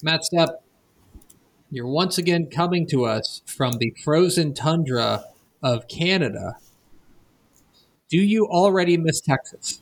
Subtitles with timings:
[0.00, 0.58] Matt Stepp,
[1.70, 5.24] you're once again coming to us from the frozen tundra
[5.60, 6.56] of Canada.
[8.08, 9.80] Do you already miss Texas?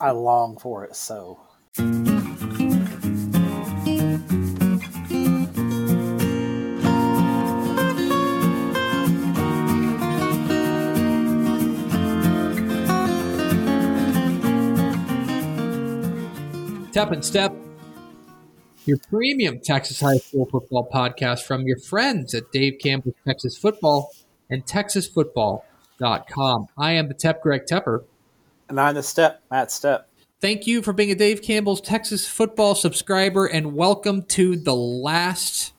[0.00, 1.40] I long for it so.
[16.92, 17.52] Tep and Step,
[18.86, 24.12] your premium Texas high school football podcast from your friends at Dave Campbell's Texas Football
[24.48, 26.68] and TexasFootball.com.
[26.78, 28.04] I am the Tep Greg Tepper.
[28.68, 30.04] And I'm the Step, Matt Stepp.
[30.40, 35.72] Thank you for being a Dave Campbell's Texas Football subscriber, and welcome to the last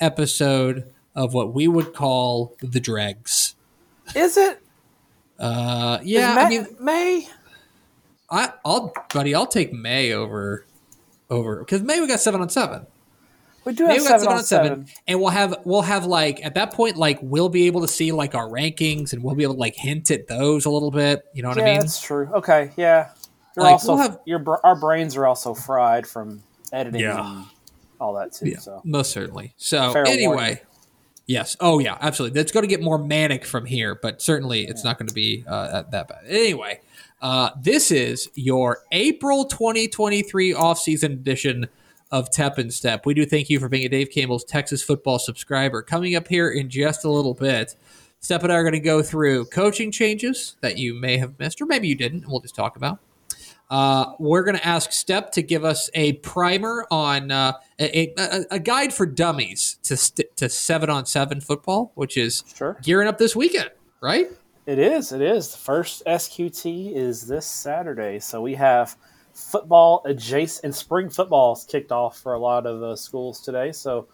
[0.00, 3.54] episode of what we would call the dregs.
[4.16, 4.60] Is it?
[5.38, 7.28] Uh, yeah, May, I mean, May?
[8.30, 10.64] I, I'll, buddy, I'll take May over,
[11.30, 12.86] over because maybe we got seven on seven.
[13.64, 14.86] We do May have got seven on seven.
[15.06, 18.12] and we'll have we'll have like at that point like we'll be able to see
[18.12, 21.24] like our rankings and we'll be able to like hint at those a little bit.
[21.34, 21.80] You know what yeah, I mean?
[21.80, 22.28] that's true.
[22.34, 23.10] Okay, yeah.
[23.56, 27.44] You're Like, also we'll have- your our brains are also fried from editing Yeah.
[28.00, 28.48] all that too.
[28.50, 29.52] Yeah, So most certainly.
[29.58, 30.58] So Fair anyway, warning.
[31.26, 31.56] yes.
[31.60, 32.40] Oh yeah, absolutely.
[32.40, 35.44] It's going to get more manic from here, but certainly it's not going to be
[35.46, 36.20] uh, that bad.
[36.26, 36.80] Anyway,
[37.20, 41.66] uh, this is your April 2023 offseason edition
[42.10, 43.06] of Tep and Step.
[43.06, 45.82] We do thank you for being a Dave Campbell's Texas football subscriber.
[45.82, 47.74] Coming up here in just a little bit,
[48.20, 51.60] Step and I are going to go through coaching changes that you may have missed,
[51.60, 52.98] or maybe you didn't, and we'll just talk about.
[53.70, 58.44] Uh, we're going to ask Step to give us a primer on uh, a, a,
[58.52, 62.78] a guide for dummies to st- to seven on seven football, which is sure.
[62.82, 64.28] gearing up this weekend, right?
[64.68, 65.12] It is.
[65.12, 65.50] It is.
[65.50, 68.18] The first SQT is this Saturday.
[68.18, 68.98] So we have
[69.32, 73.72] football adjacent, and spring football is kicked off for a lot of uh, schools today.
[73.72, 74.08] So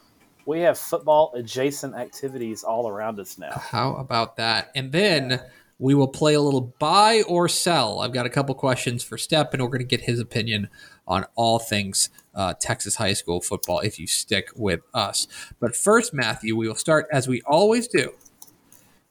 [0.46, 3.50] we have football adjacent activities all around us now.
[3.50, 4.70] How about that?
[4.76, 5.40] And then
[5.80, 7.98] we will play a little buy or sell.
[7.98, 10.68] I've got a couple questions for Step, and we're going to get his opinion
[11.04, 15.26] on all things uh, Texas high school football if you stick with us.
[15.58, 18.12] But first, Matthew, we will start as we always do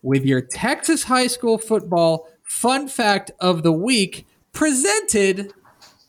[0.04, 5.52] with your Texas high school football fun fact of the week presented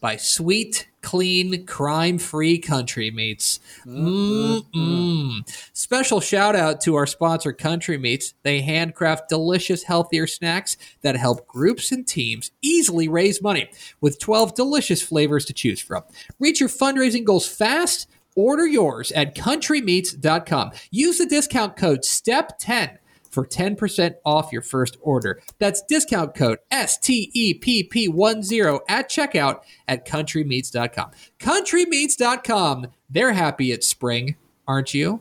[0.04, 3.58] by Sweet, Clean, Crime Free Country Meats.
[3.86, 5.40] Mm-mm.
[5.72, 8.34] Special shout out to our sponsor, Country Meats.
[8.42, 13.70] They handcraft delicious, healthier snacks that help groups and teams easily raise money
[14.02, 16.02] with 12 delicious flavors to choose from.
[16.38, 18.06] Reach your fundraising goals fast.
[18.36, 20.72] Order yours at countrymeats.com.
[20.90, 22.98] Use the discount code STEPP10
[23.34, 25.42] for 10% off your first order.
[25.58, 31.10] That's discount code STEPP10 at checkout at countrymeats.com.
[31.38, 32.86] Countrymeats.com.
[33.10, 34.36] They're happy it's spring,
[34.66, 35.20] aren't you?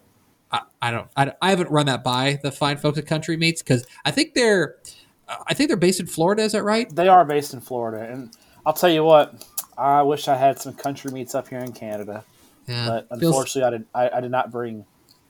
[0.52, 3.64] I, I don't I, I haven't run that by the fine folks at Country Meats
[3.64, 4.76] cuz I think they're
[5.28, 6.94] uh, I think they're based in Florida, is that right?
[6.94, 8.30] They are based in Florida, and
[8.66, 9.34] I'll tell you what.
[9.76, 12.24] I wish I had some country meats up here in Canada,
[12.68, 13.02] Yeah.
[13.10, 13.86] but feels- unfortunately, I did.
[14.14, 14.86] I, I did not bring.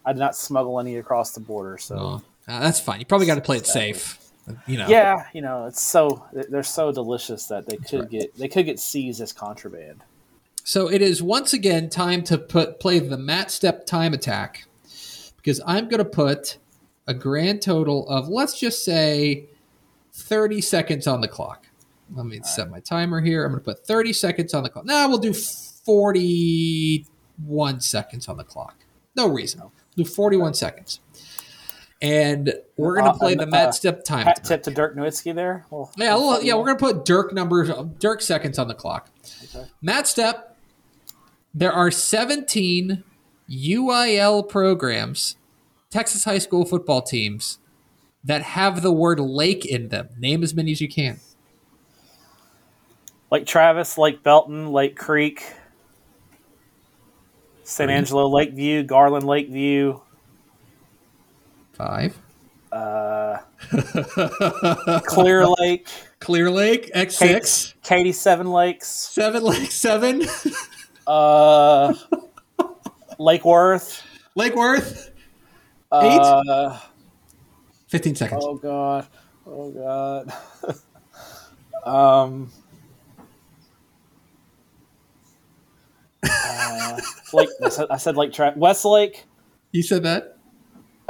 [0.05, 1.77] I did not smuggle any across the border.
[1.77, 2.99] So oh, uh, that's fine.
[2.99, 4.19] You probably got to play it safe.
[4.67, 4.87] You know.
[4.89, 8.77] yeah, you know, it's so they're so delicious that they could get they could get
[8.77, 10.03] seized as contraband.
[10.65, 14.65] So it is once again time to put play the Matt Stepp time attack
[15.37, 16.57] because I'm going to put
[17.07, 19.47] a grand total of let's just say
[20.13, 21.67] 30 seconds on the clock.
[22.13, 23.45] Let me set my timer here.
[23.45, 24.85] I'm going to put 30 seconds on the clock.
[24.85, 28.75] Now we'll do 41 seconds on the clock.
[29.15, 29.63] No reason.
[29.95, 30.99] Do 41 seconds.
[32.03, 34.71] And we're going Uh, to play and, the Matt uh, Step time Hat tip to
[34.71, 35.65] Dirk Nowitzki there.
[35.71, 39.09] Well, Yeah, well, yeah, we're gonna put Dirk numbers, Dirk seconds on the clock.
[39.55, 39.65] Okay.
[39.81, 40.43] Matt Stepp.
[41.55, 43.03] There are 17
[43.49, 45.37] UIL programs,
[45.91, 47.59] Texas high school football teams
[48.23, 50.09] that have the word lake in them.
[50.17, 51.19] Name as many as you can.
[53.31, 55.43] Lake Travis, Lake Belton, Lake Creek,
[57.63, 59.99] San Angelo Lakeview, Garland Lakeview,
[61.73, 62.17] Five.
[62.71, 63.37] uh,
[65.05, 65.87] Clear Lake,
[66.19, 67.73] Clear Lake X six.
[67.83, 70.23] Katy Seven Lakes, Seven Lake seven.
[71.07, 71.93] uh,
[73.19, 74.03] Lake Worth.
[74.35, 75.11] Lake Worth.
[75.91, 76.79] Uh,
[77.87, 78.43] Fifteen seconds.
[78.45, 79.07] oh God,
[79.45, 80.33] oh God.
[81.85, 82.51] um,
[86.23, 86.99] uh,
[87.33, 87.49] Lake.
[87.63, 88.35] I said, I said Lake.
[88.55, 89.25] Westlake.
[89.71, 90.32] You said that.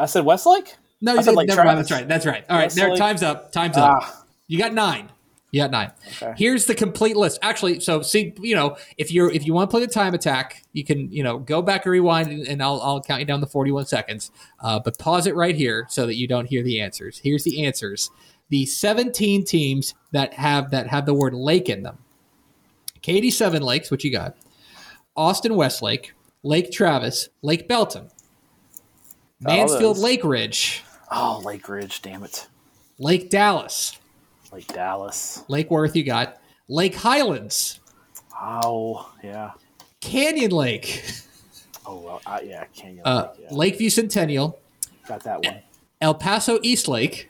[0.03, 0.75] I said Westlake.
[1.01, 1.79] No, I you said said Lake never mind.
[1.79, 2.07] That's right.
[2.07, 2.45] That's right.
[2.49, 2.63] All right.
[2.63, 2.95] Yes, There.
[2.95, 3.51] Time's up.
[3.51, 3.99] Time's up.
[4.01, 5.09] Ah, You got nine.
[5.51, 5.91] You got nine.
[6.07, 6.33] Okay.
[6.35, 7.37] Here's the complete list.
[7.43, 10.63] Actually, so see, you know, if you're if you want to play the time attack,
[10.73, 13.39] you can you know go back and rewind, and, and I'll I'll count you down
[13.39, 14.31] the 41 seconds.
[14.59, 17.19] Uh, but pause it right here so that you don't hear the answers.
[17.23, 18.09] Here's the answers.
[18.49, 21.99] The 17 teams that have that have the word lake in them.
[23.03, 24.35] Katy Seven Lakes, what you got?
[25.15, 28.09] Austin Westlake, Lake Travis, Lake Belton,
[29.43, 30.83] Mansfield Lake Ridge.
[31.11, 32.47] Oh, Lake Ridge, damn it.
[32.97, 33.99] Lake Dallas.
[34.51, 35.43] Lake Dallas.
[35.47, 36.37] Lake Worth, you got.
[36.67, 37.79] Lake Highlands.
[38.39, 39.51] Oh, yeah.
[40.01, 41.03] Canyon Lake.
[41.85, 43.45] Oh, well, uh, yeah, Canyon uh, Lake.
[43.49, 43.57] Yeah.
[43.57, 44.59] Lakeview Centennial.
[45.07, 45.61] Got that one.
[46.01, 47.29] El Paso East Lake.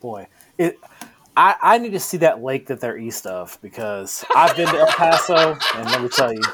[0.00, 0.26] Boy,
[0.58, 0.78] it.
[1.36, 4.78] I, I need to see that lake that they're east of because I've been to
[4.78, 6.42] El Paso, and let me tell you.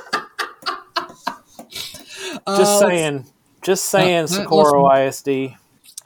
[2.46, 3.24] Uh, just saying,
[3.66, 5.56] just saying, uh, Socorro ISD.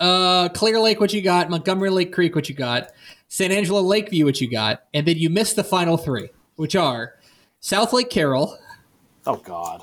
[0.01, 1.51] Uh, Clear Lake, what you got?
[1.51, 2.91] Montgomery Lake Creek, what you got?
[3.29, 4.85] San Angelo Lakeview, what you got?
[4.95, 7.17] And then you missed the final three, which are
[7.61, 8.57] Southlake Carroll.
[9.27, 9.83] Oh God.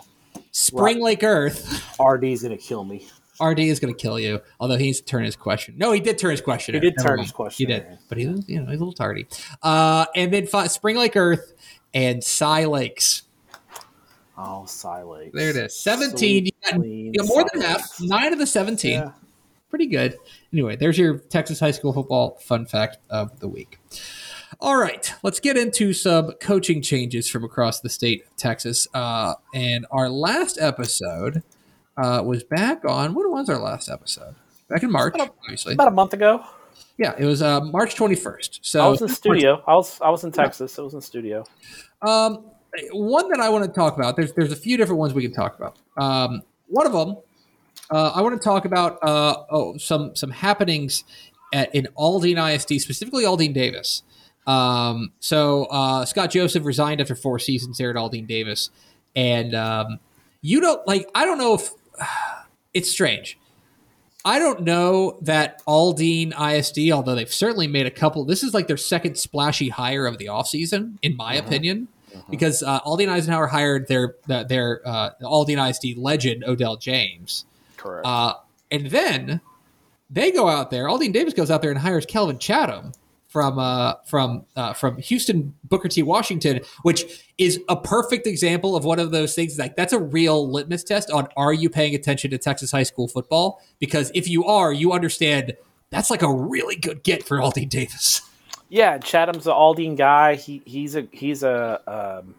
[0.51, 1.83] Springlake-Earth.
[1.99, 3.07] RD is gonna kill me.
[3.39, 4.41] RD is going to kill you.
[4.59, 5.75] Although he needs to turn his question.
[5.77, 6.73] No, he did turn his question.
[6.73, 7.27] He did Never turn mind.
[7.27, 7.67] his question.
[7.67, 9.27] He did, but he was, you know, he's a little tardy.
[9.61, 11.53] Uh, and then five, Springlake-Earth
[11.93, 13.21] and Cy Lakes.
[14.37, 14.67] Oh,
[15.07, 15.31] Lakes.
[15.33, 15.75] There it is.
[15.75, 16.45] Seventeen.
[16.45, 17.99] Sweet, you, got, you got, more than half.
[17.99, 18.99] Nine of the seventeen.
[18.99, 19.11] Yeah
[19.69, 20.17] pretty good.
[20.53, 23.79] Anyway, there's your Texas high school football fun fact of the week.
[24.59, 28.87] All right, let's get into some coaching changes from across the state of Texas.
[28.93, 31.43] Uh, and our last episode
[31.97, 34.35] uh, was back on what was our last episode?
[34.67, 35.73] Back in March, about a, obviously.
[35.73, 36.43] About a month ago.
[36.97, 38.59] Yeah, it was uh, March 21st.
[38.63, 39.61] So I was in studio.
[39.67, 40.75] I was I was in Texas.
[40.75, 40.81] Yeah.
[40.81, 41.43] I was in studio.
[42.01, 42.45] Um,
[42.91, 44.15] one that I want to talk about.
[44.15, 45.77] There's there's a few different ones we can talk about.
[45.97, 47.17] Um, one of them
[47.89, 51.03] uh, I want to talk about uh, oh, some some happenings
[51.53, 54.03] at, in Aldine ISD, specifically Aldine Davis.
[54.45, 58.69] Um, so uh, Scott Joseph resigned after four seasons there at Aldine Davis,
[59.15, 59.99] and um,
[60.41, 61.09] you don't like.
[61.15, 61.71] I don't know if
[62.73, 63.37] it's strange.
[64.25, 68.25] I don't know that Aldine ISD, although they've certainly made a couple.
[68.25, 71.47] This is like their second splashy hire of the offseason, in my uh-huh.
[71.47, 72.23] opinion, uh-huh.
[72.29, 77.45] because uh, Aldine Eisenhower hired their their uh, Aldine ISD legend Odell James.
[77.77, 78.05] Correct.
[78.05, 78.35] Uh,
[78.71, 79.41] and then
[80.09, 80.87] they go out there.
[80.87, 82.91] Aldine Davis goes out there and hires Kelvin Chatham
[83.27, 86.01] from uh, from uh, from Houston Booker T.
[86.01, 89.57] Washington, which is a perfect example of one of those things.
[89.57, 93.07] Like that's a real litmus test on are you paying attention to Texas high school
[93.07, 93.61] football?
[93.79, 95.55] Because if you are, you understand
[95.89, 98.21] that's like a really good get for Aldine Davis.
[98.69, 100.35] Yeah, Chatham's an Aldine guy.
[100.35, 102.35] He he's a he's a um,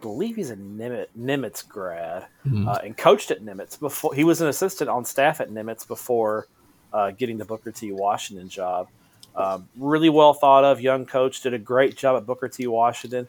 [0.00, 2.68] believe he's a Nimitz, Nimitz grad mm-hmm.
[2.68, 4.14] uh, and coached at Nimitz before.
[4.14, 6.48] He was an assistant on staff at Nimitz before
[6.92, 7.92] uh, getting the Booker T.
[7.92, 8.88] Washington job.
[9.36, 11.42] Um, really well thought of young coach.
[11.42, 12.66] Did a great job at Booker T.
[12.66, 13.28] Washington.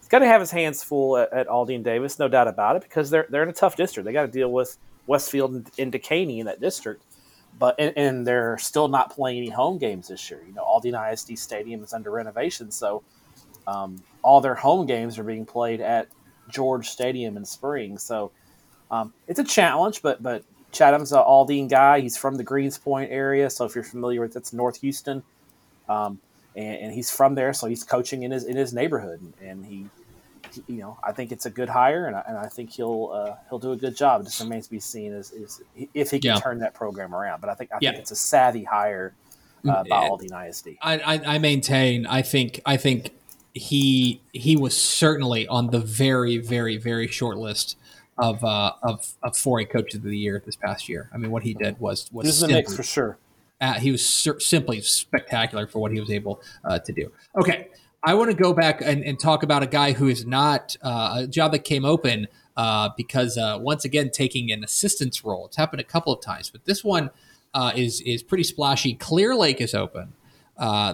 [0.00, 2.82] He's got to have his hands full at, at Aldine Davis, no doubt about it,
[2.82, 4.04] because they're they're in a tough district.
[4.04, 7.04] They got to deal with Westfield and, and Dekaney in that district
[7.62, 10.42] but and, and, they're still not playing any home games this year.
[10.44, 13.04] You know, Aldine ISD Stadium is under renovation, so
[13.68, 16.08] um, all their home games are being played at
[16.48, 17.98] George Stadium in spring.
[17.98, 18.32] So
[18.90, 20.42] um, it's a challenge, but but
[20.72, 22.00] Chatham's an Aldine guy.
[22.00, 25.22] He's from the Greenspoint area, so if you're familiar with it's North Houston,
[25.88, 26.18] um,
[26.56, 29.86] and, and, he's from there, so he's coaching in his in his neighborhood, and he,
[30.01, 30.01] he
[30.66, 33.36] you know, I think it's a good hire, and I, and I think he'll uh,
[33.48, 34.20] he'll do a good job.
[34.20, 35.62] It just remains to be seen as, is
[35.94, 36.40] if he can yeah.
[36.40, 37.40] turn that program around.
[37.40, 37.90] But I think I yeah.
[37.90, 39.14] think it's a savvy hire
[39.68, 40.68] uh, by Aldine ISD.
[40.80, 42.06] I, I, I maintain.
[42.06, 43.12] I think I think
[43.54, 47.76] he he was certainly on the very very very short list
[48.18, 51.08] of uh, of of 4A coaches of the year this past year.
[51.12, 53.18] I mean, what he did was was He's simply, the mix for sure.
[53.60, 54.04] Uh, he was
[54.40, 57.12] simply spectacular for what he was able uh, to do.
[57.36, 57.68] Okay,
[58.04, 61.20] I want to go back and, and, talk about a guy who is not uh,
[61.20, 65.46] a job that came open uh, because uh, once again taking an assistance role.
[65.46, 67.10] It's happened a couple of times, but this one
[67.76, 68.94] is is pretty splashy.
[68.94, 70.14] Clear Lake is open.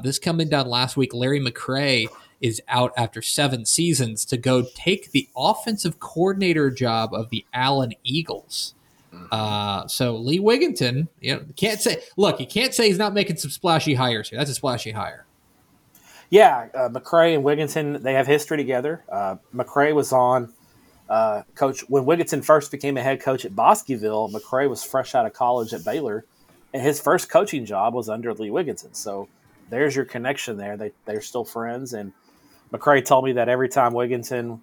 [0.03, 1.15] this coming down last week.
[1.15, 2.09] Larry McCray
[2.41, 7.95] is out after seven seasons to go take the offensive coordinator job of the Allen
[8.05, 8.75] Eagles.
[9.13, 9.27] Mm-hmm.
[9.33, 12.03] Uh, so Lee Wigginton, you know, can't say.
[12.17, 14.39] Look, you can't say he's not making some splashy hires here.
[14.39, 15.25] That's a splashy hire.
[16.31, 19.03] Yeah, uh, McCray and Wigginton, they have history together.
[19.11, 20.53] Uh, McCray was on
[21.09, 24.29] uh, coach when Wigginton first became a head coach at Bosqueville.
[24.29, 26.27] McCray was fresh out of college at Baylor,
[26.75, 28.95] and his first coaching job was under Lee Wigginton.
[28.95, 29.29] So
[29.71, 30.77] there's your connection there.
[30.77, 32.13] They they're still friends, and
[32.73, 34.61] McCray told me that every time Wigginton,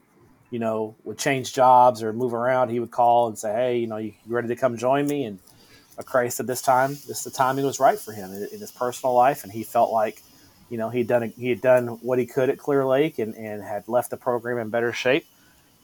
[0.51, 3.87] you know, would change jobs or move around, he would call and say, "Hey, you
[3.87, 5.39] know, you, you ready to come join me?" And
[5.97, 9.15] McCray said this time, this the timing was right for him in, in, his personal
[9.15, 10.21] life, and he felt like
[10.69, 13.63] you know, he'd done he had done what he could at Clear Lake and, and
[13.63, 15.25] had left the program in better shape.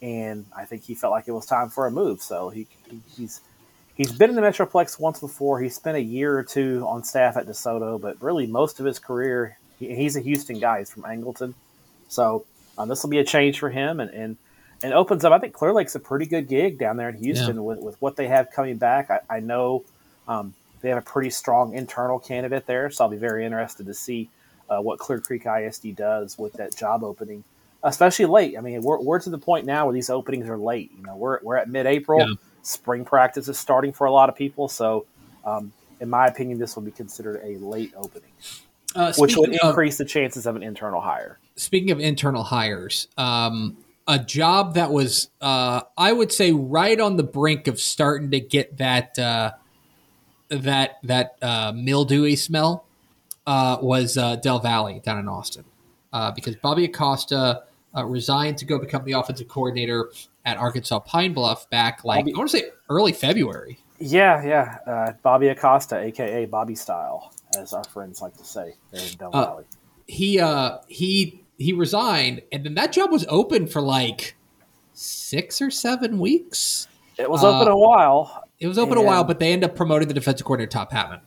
[0.02, 2.22] And I think he felt like it was time for a move.
[2.22, 3.42] So he, he he's
[3.96, 5.60] he's been in the Metroplex once before.
[5.62, 8.98] He spent a year or two on staff at DeSoto, but really most of his
[8.98, 10.80] career, he, he's a Houston guy.
[10.80, 11.54] He's from Angleton,
[12.08, 12.46] so
[12.78, 14.38] um, this will be a change for him and, and
[14.84, 15.32] and opens up.
[15.32, 17.62] I think Clear Lake's a pretty good gig down there in Houston yeah.
[17.62, 19.12] with, with what they have coming back.
[19.12, 19.84] I, I know
[20.28, 23.94] um, they have a pretty strong internal candidate there, so I'll be very interested to
[23.94, 24.30] see
[24.72, 27.44] uh, what Clear Creek ISD does with that job opening,
[27.84, 28.58] especially late.
[28.58, 30.92] I mean, we're, we're to the point now where these openings are late.
[30.98, 32.20] You know, we're, we're at mid April.
[32.20, 32.34] Yeah.
[32.64, 34.70] Spring practice is starting for a lot of people.
[34.70, 35.06] So,
[35.44, 38.30] um, in my opinion, this will be considered a late opening,
[38.96, 41.40] uh, which would increase of, the chances of an internal hire.
[41.56, 47.18] Speaking of internal hires, um, a job that was, uh, I would say, right on
[47.18, 49.54] the brink of starting to get that uh,
[50.50, 52.86] that that uh, mildewy smell
[53.48, 55.66] uh, was uh, Del Valle down in Austin
[56.14, 57.64] uh, because Bobby Acosta
[57.96, 60.12] uh, resigned to go become the offensive coordinator
[60.46, 63.80] at Arkansas Pine Bluff back like Bobby, I want to say early February.
[64.00, 69.02] Yeah, yeah, uh, Bobby Acosta, aka Bobby Style, as our friends like to say there
[69.02, 69.66] in Del Valle.
[70.08, 70.42] he
[70.88, 74.36] he he resigned, and then that job was open for like
[74.94, 76.88] six or seven weeks.
[77.18, 78.44] It was open a while.
[78.60, 81.22] It was open a while, but they end up promoting the defensive coordinator Todd Patman.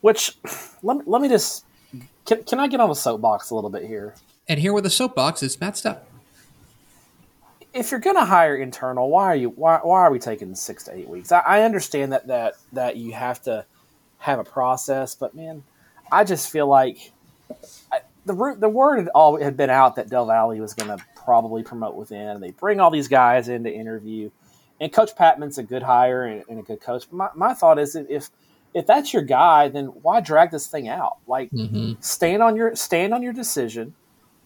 [0.00, 0.36] Which
[0.82, 1.64] let, let me just
[2.24, 4.14] can, can I get on the soapbox a little bit here?
[4.48, 6.00] And here with the soapbox is Matt Stepp.
[7.72, 10.84] If you're going to hire internal, why are you why, why are we taking six
[10.84, 11.30] to eight weeks?
[11.30, 13.64] I, I understand that that that you have to
[14.18, 15.62] have a process, but man,
[16.10, 17.12] I just feel like
[17.92, 21.04] I, the the word had all had been out that Del Valle was going to
[21.14, 22.28] probably promote within.
[22.28, 24.30] And They bring all these guys in to interview,
[24.80, 27.06] and Coach Patman's a good hire and, and a good coach.
[27.08, 28.30] But my, my thought is if
[28.74, 31.18] if that's your guy, then why drag this thing out?
[31.26, 31.94] Like mm-hmm.
[32.00, 33.94] stand on your stand on your decision,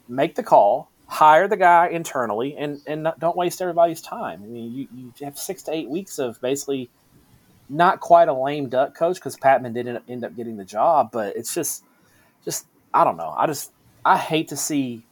[0.08, 4.42] make the call, hire the guy internally, and and don't waste everybody's time.
[4.42, 6.90] I mean, you, you have six to eight weeks of basically
[7.68, 11.36] not quite a lame duck coach because Patman didn't end up getting the job, but
[11.36, 11.84] it's just
[12.44, 13.34] just I don't know.
[13.36, 13.72] I just
[14.04, 15.04] I hate to see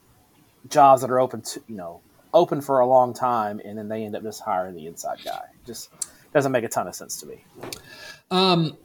[0.69, 2.01] jobs that are open to you know
[2.35, 5.45] open for a long time and then they end up just hiring the inside guy.
[5.67, 5.91] Just
[6.33, 7.45] doesn't make a ton of sense to me.
[8.31, 8.79] Um,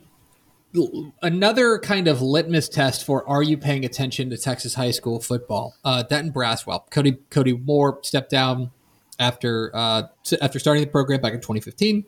[1.22, 5.76] another kind of litmus test for are you paying attention to Texas high school football?
[5.84, 8.72] Uh, Denton Braswell, Cody Cody Moore stepped down
[9.20, 10.04] after uh,
[10.42, 12.06] after starting the program back in 2015.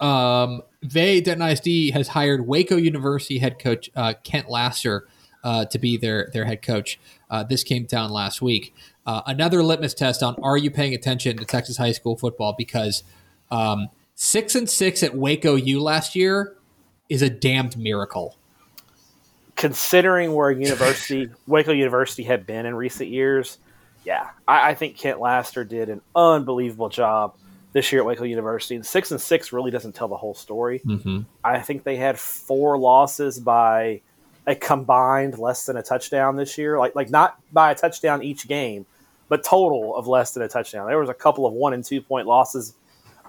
[0.00, 5.06] Um, they Denton ISD has hired Waco University head coach uh, Kent Laster
[5.44, 6.98] uh, to be their their head coach.
[7.30, 8.74] Uh, this came down last week.
[9.06, 13.02] Uh, another litmus test on are you paying attention to Texas high school football because
[13.50, 16.56] um, six and six at Waco U last year
[17.12, 18.36] is a damned miracle.
[19.54, 23.58] Considering where University Waco University had been in recent years,
[24.02, 27.34] yeah, I, I, think Kent Laster did an unbelievable job
[27.74, 28.76] this year at Waco University.
[28.76, 30.80] And six and six really doesn't tell the whole story.
[30.86, 31.20] Mm-hmm.
[31.44, 34.00] I think they had four losses by
[34.46, 38.48] a combined less than a touchdown this year, like like not by a touchdown each
[38.48, 38.86] game,
[39.28, 40.86] but total of less than a touchdown.
[40.86, 42.74] There was a couple of one and two point losses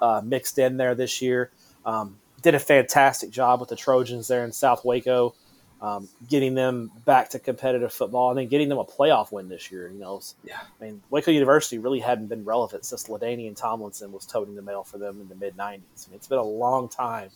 [0.02, 1.52] uh, mixed in there this year.
[1.86, 5.34] Um, did a fantastic job with the Trojans there in South Waco,
[5.82, 9.72] um, getting them back to competitive football and then getting them a playoff win this
[9.72, 9.90] year.
[9.90, 10.60] You know, yeah.
[10.80, 14.84] I mean, Waco University really hadn't been relevant since LaDainian Tomlinson was toting the mail
[14.84, 16.08] for them in the mid '90s.
[16.08, 17.30] I mean, it's been a long time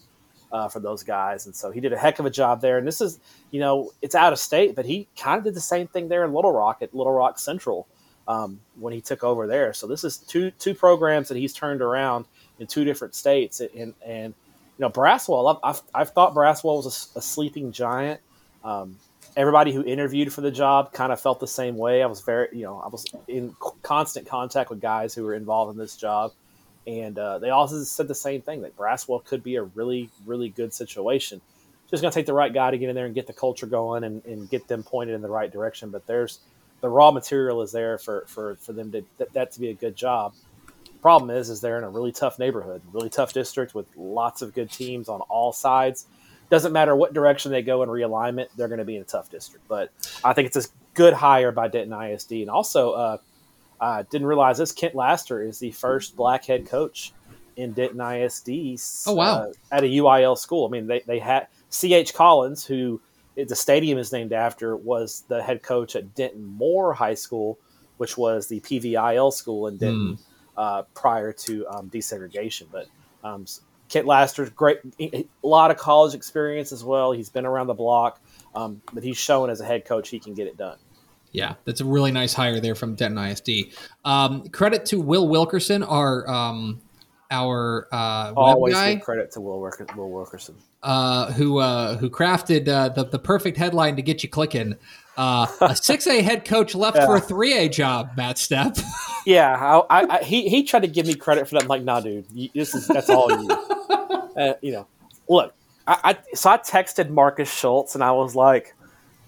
[0.51, 2.77] uh, for those guys, and so he did a heck of a job there.
[2.77, 3.19] And this is,
[3.51, 6.23] you know, it's out of state, but he kind of did the same thing there
[6.23, 7.87] in Little Rock at Little Rock Central
[8.27, 9.73] um, when he took over there.
[9.73, 12.25] So this is two two programs that he's turned around
[12.59, 14.33] in two different states, and and
[14.77, 18.21] you know, Braswell, I've, I've thought Braswell was a, a sleeping giant.
[18.63, 18.97] Um,
[19.35, 22.03] everybody who interviewed for the job kind of felt the same way.
[22.03, 25.71] I was very, you know, I was in constant contact with guys who were involved
[25.71, 26.33] in this job.
[26.85, 30.49] And uh, they also said the same thing that Braswell could be a really, really
[30.49, 31.41] good situation.
[31.89, 33.65] Just going to take the right guy to get in there and get the culture
[33.65, 35.89] going and, and get them pointed in the right direction.
[35.89, 36.39] But there's
[36.81, 39.73] the raw material is there for, for, for them to that, that to be a
[39.73, 40.33] good job
[41.01, 44.53] problem is, is they're in a really tough neighborhood, really tough district with lots of
[44.53, 46.05] good teams on all sides.
[46.49, 49.29] Doesn't matter what direction they go in realignment, they're going to be in a tough
[49.29, 49.67] district.
[49.67, 49.91] But
[50.23, 53.17] I think it's a good hire by Denton ISD, and also uh,
[53.81, 54.71] I didn't realize this.
[54.71, 57.13] Kent Laster is the first black head coach
[57.57, 58.79] in Denton ISD.
[59.07, 59.35] Oh wow!
[59.35, 60.67] Uh, at a UIL school.
[60.67, 62.13] I mean, they they had C.H.
[62.13, 63.01] Collins, who
[63.35, 67.59] the stadium is named after, was the head coach at Denton Moore High School,
[67.97, 70.15] which was the PVIL school in Denton.
[70.15, 70.19] Mm
[70.57, 72.67] uh, prior to um, desegregation.
[72.71, 72.87] But
[73.23, 73.45] um,
[73.89, 77.11] Kent Laster's great, a lot of college experience as well.
[77.11, 78.19] He's been around the block,
[78.55, 80.77] um, but he's shown as a head coach he can get it done.
[81.31, 83.73] Yeah, that's a really nice hire there from Denton ISD.
[84.03, 86.81] Um, credit to Will Wilkerson, our um,
[87.29, 90.55] our uh, Always web guy, give credit to Will Wilkerson.
[90.87, 94.75] Uh, who uh, who crafted uh, the the perfect headline to get you clicking.
[95.17, 98.11] Uh, a six A head coach left for a three A job.
[98.15, 98.81] Matt Stepp.
[99.25, 101.63] Yeah, I, I, he he tried to give me credit for that.
[101.63, 103.49] I'm like, nah, dude, you, this is that's all you.
[104.37, 104.87] uh, you know,
[105.27, 105.53] look,
[105.85, 108.73] I, I so I texted Marcus Schultz and I was like,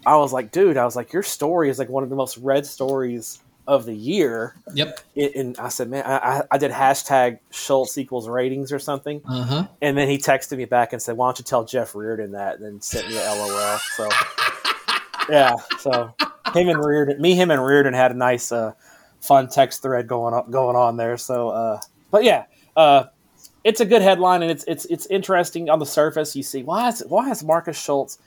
[0.05, 2.37] I was like, dude, I was like, your story is like one of the most
[2.37, 4.55] read stories of the year.
[4.73, 4.99] yep.
[5.15, 9.21] It, and I said, man, I, I- did hashtag Schultz equals ratings or something.
[9.25, 9.67] Uh huh.
[9.81, 12.55] And then he texted me back and said, "Why don't you tell Jeff Reardon that?"
[12.55, 13.77] And then sent me a LOL.
[13.95, 14.09] So,
[15.29, 15.53] yeah.
[15.79, 16.13] So
[16.53, 18.73] him and Reardon, me, him, and Reardon had a nice, uh,
[19.21, 21.15] fun text thread going on going on there.
[21.17, 22.45] So, uh, but yeah,
[22.75, 23.05] uh,
[23.63, 26.35] it's a good headline, and it's it's it's interesting on the surface.
[26.35, 28.17] You see, why is why is Marcus Schultz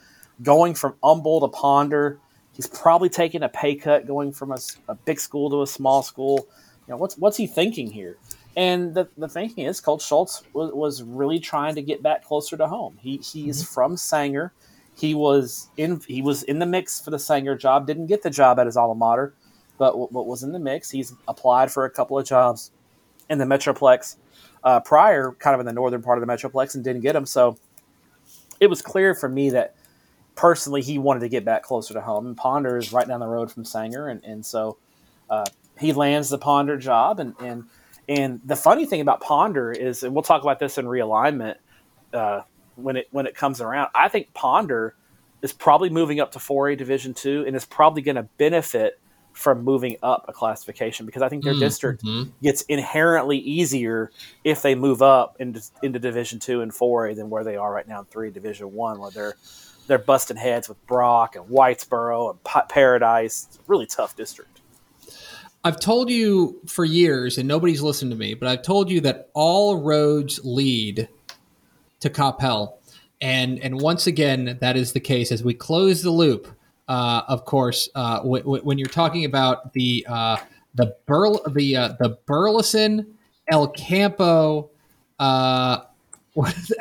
[0.42, 2.18] going from Humble to Ponder?
[2.52, 4.54] He's probably taking a pay cut, going from
[4.88, 6.46] a big school to a small school.
[6.86, 8.18] You know, what's what's he thinking here?
[8.56, 12.56] And the, the thinking is, Coach Schultz was, was really trying to get back closer
[12.56, 12.98] to home.
[13.00, 14.52] He he is from Sanger.
[14.94, 17.86] He was in he was in the mix for the Sanger job.
[17.86, 19.32] Didn't get the job at his alma mater,
[19.78, 20.90] but what what was in the mix?
[20.90, 22.70] He's applied for a couple of jobs
[23.30, 24.16] in the Metroplex
[24.64, 27.24] uh, prior, kind of in the northern part of the Metroplex, and didn't get them.
[27.24, 27.56] So
[28.60, 29.74] it was clear for me that
[30.34, 32.26] personally he wanted to get back closer to home.
[32.26, 34.78] And Ponder is right down the road from Sanger, and and so
[35.30, 35.44] uh,
[35.78, 37.20] he lands the Ponder job.
[37.20, 37.64] And and
[38.08, 41.56] and the funny thing about Ponder is, and we'll talk about this in realignment
[42.12, 42.42] uh,
[42.76, 43.88] when it when it comes around.
[43.94, 44.94] I think Ponder
[45.42, 48.98] is probably moving up to 4A Division two, and is probably going to benefit
[49.32, 52.32] from moving up a classification because I think their district Mhm.
[52.42, 54.10] gets inherently easier
[54.44, 57.72] if they move up into, into Division two and four A than where they are
[57.72, 59.34] right now in three Division one, where they're
[59.86, 63.46] they're busting heads with Brock and Whitesboro and Pa- Paradise.
[63.48, 64.60] It's a really tough district.
[65.64, 69.30] I've told you for years, and nobody's listened to me, but I've told you that
[69.32, 71.08] all roads lead
[72.00, 72.74] to Coppell.
[73.20, 76.48] And and once again, that is the case as we close the loop.
[76.88, 80.36] Uh, of course, uh, w- w- when you're talking about the uh,
[80.74, 83.14] the Burl the uh, the Burleson
[83.48, 84.70] El Campo,
[85.20, 85.82] uh,
[86.34, 86.72] what, is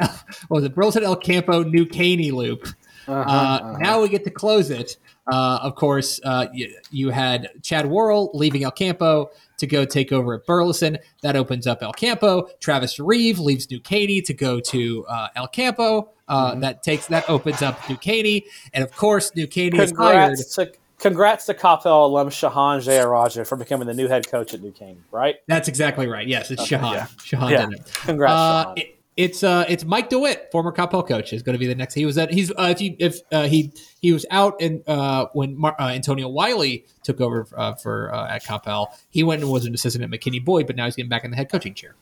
[0.47, 0.73] what was it?
[0.73, 2.67] Burleson El Campo New Caney loop.
[3.07, 4.97] Uh, Now we get to close it.
[5.31, 10.11] Uh, of course, uh, you, you had Chad Worrell leaving El Campo to go take
[10.11, 10.97] over at Burleson.
[11.21, 12.49] That opens up El Campo.
[12.59, 16.09] Travis Reeve leaves New Caney to go to uh, El Campo.
[16.27, 20.29] Uh, That takes that opens up New Caney, and of course, New Caney is hired.
[20.37, 24.61] Congrats to congrats to Coppell alum Shahan Jayaraja for becoming the new head coach at
[24.61, 25.01] New Caney.
[25.11, 25.35] Right?
[25.47, 26.25] That's exactly right.
[26.27, 26.93] Yes, it's Shahan.
[26.93, 27.05] yeah.
[27.17, 27.65] Shahan Yeah.
[27.65, 27.91] did it.
[28.05, 28.31] Congrats.
[28.33, 28.77] Uh, Shahan.
[28.79, 31.93] it- it's uh, it's Mike DeWitt, former Coppell coach, is going to be the next.
[31.93, 35.27] He was at he's uh, if he if uh, he he was out and uh,
[35.33, 38.87] when Mar- uh, Antonio Wiley took over uh, for uh, at Coppell.
[39.09, 41.31] he went and was an assistant at McKinney Boyd, but now he's getting back in
[41.31, 41.95] the head coaching chair.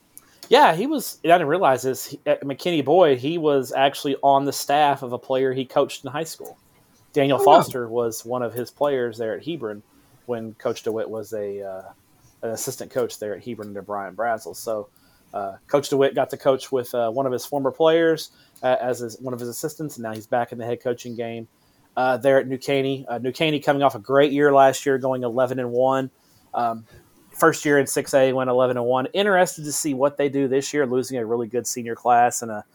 [0.50, 1.19] Yeah, he was.
[1.24, 2.08] I didn't realize this.
[2.08, 6.06] He, at McKinney Boyd, he was actually on the staff of a player he coached
[6.06, 6.58] in high school.
[7.13, 9.82] Daniel Oh, Foster was one of his players there at Hebron
[10.28, 11.82] when Coach DeWitt was a uh,
[12.43, 14.56] an assistant coach there at Hebron under Brian Brazel.
[14.56, 14.89] So
[15.34, 18.32] uh, Coach DeWitt got to coach with uh, one of his former players
[18.63, 21.15] uh, as his, one of his assistants, and now he's back in the head coaching
[21.15, 21.48] game
[21.96, 23.06] uh, there at New Caney.
[23.08, 26.10] Uh, New Caney coming off a great year last year, going eleven and one.
[26.54, 26.86] Um,
[27.39, 29.08] first year in 6A went 11 and 1.
[29.13, 32.52] Interested to see what they do this year, losing a really good senior class and
[32.52, 32.65] a,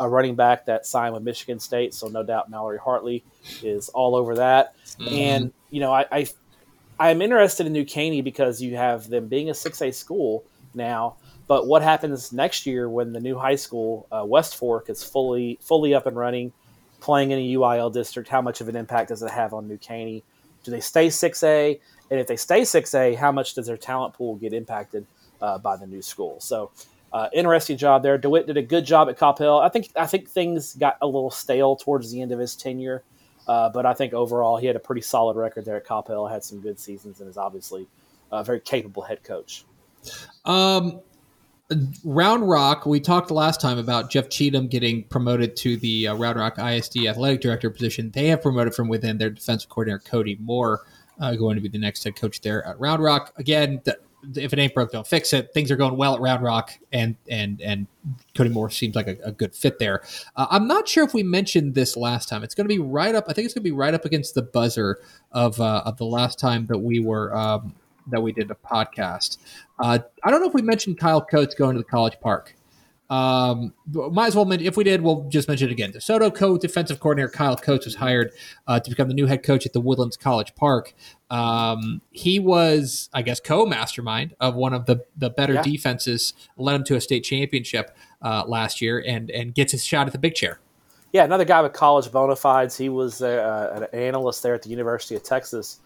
[0.00, 1.94] a running back that signed with Michigan State.
[1.94, 3.24] So no doubt Mallory Hartley
[3.62, 4.74] is all over that.
[5.10, 6.26] And you know, I, I
[6.98, 11.16] I'm interested in New Caney because you have them being a 6A school now.
[11.46, 15.58] But what happens next year when the new high school uh, West Fork is fully
[15.60, 16.52] fully up and running,
[17.00, 18.28] playing in a UIL district?
[18.28, 20.24] How much of an impact does it have on New Caney?
[20.64, 21.80] Do they stay 6A?
[22.10, 25.06] And if they stay 6A, how much does their talent pool get impacted
[25.40, 26.40] uh, by the new school?
[26.40, 26.72] So,
[27.12, 28.18] uh, interesting job there.
[28.18, 29.62] DeWitt did a good job at Coppell.
[29.62, 33.04] I think I think things got a little stale towards the end of his tenure,
[33.46, 36.30] uh, but I think overall he had a pretty solid record there at Coppell.
[36.30, 37.86] Had some good seasons and is obviously
[38.32, 39.64] a very capable head coach.
[40.44, 41.00] Um,
[42.04, 46.38] Round Rock, we talked last time about Jeff Cheatham getting promoted to the uh, Round
[46.38, 48.12] Rock ISD athletic director position.
[48.12, 50.82] They have promoted from within their defensive coordinator, Cody Moore,
[51.20, 53.32] uh, going to be the next head coach there at Round Rock.
[53.36, 53.98] Again, the,
[54.36, 55.52] if it ain't broke, don't fix it.
[55.54, 57.88] Things are going well at Round Rock, and and and
[58.36, 60.02] Cody Moore seems like a, a good fit there.
[60.36, 62.44] Uh, I'm not sure if we mentioned this last time.
[62.44, 63.24] It's going to be right up.
[63.28, 65.00] I think it's going to be right up against the buzzer
[65.32, 67.74] of uh, of the last time that we were um,
[68.08, 69.38] that we did a podcast.
[69.78, 72.54] Uh, I don't know if we mentioned Kyle Coates going to the College Park.
[73.08, 75.92] Um, might as well mention, if we did, we'll just mention it again.
[75.92, 78.32] DeSoto co-defensive coordinator Kyle Coates was hired
[78.66, 80.92] uh, to become the new head coach at the Woodlands College Park.
[81.30, 85.62] Um, he was, I guess, co-mastermind of one of the the better yeah.
[85.62, 90.08] defenses, led him to a state championship uh, last year, and and gets his shot
[90.08, 90.58] at the big chair.
[91.12, 92.76] Yeah, another guy with college bona fides.
[92.76, 95.78] He was uh, an analyst there at the University of Texas,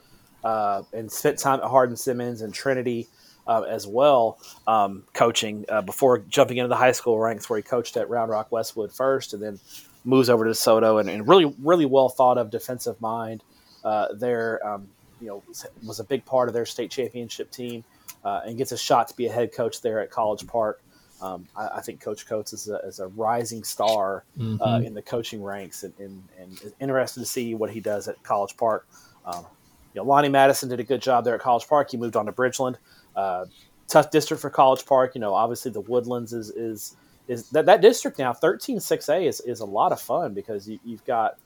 [0.44, 3.08] uh, and spent time at Hardin Simmons and Trinity
[3.46, 7.62] uh, as well, um, coaching uh, before jumping into the high school ranks where he
[7.62, 9.58] coached at Round Rock Westwood first, and then
[10.04, 13.42] moves over to Soto and, and really, really well thought of defensive mind.
[13.84, 14.88] Uh, there, um,
[15.20, 15.42] you know,
[15.86, 17.82] was a big part of their state championship team,
[18.24, 20.82] uh, and gets a shot to be a head coach there at College Park.
[21.22, 24.86] Um, I, I, think Coach Coates is a, is a rising star uh, mm-hmm.
[24.86, 28.56] in the coaching ranks, and, and, and interested to see what he does at College
[28.56, 28.86] Park.
[29.26, 29.44] Um,
[29.94, 31.90] you know, Lonnie Madison did a good job there at College Park.
[31.90, 32.76] He moved on to Bridgeland.
[33.16, 33.46] Uh,
[33.88, 35.14] tough district for College Park.
[35.14, 36.96] You know, obviously the Woodlands is is
[37.28, 41.04] is that, that district now 13-6A is, is a lot of fun because you, you've
[41.04, 41.38] got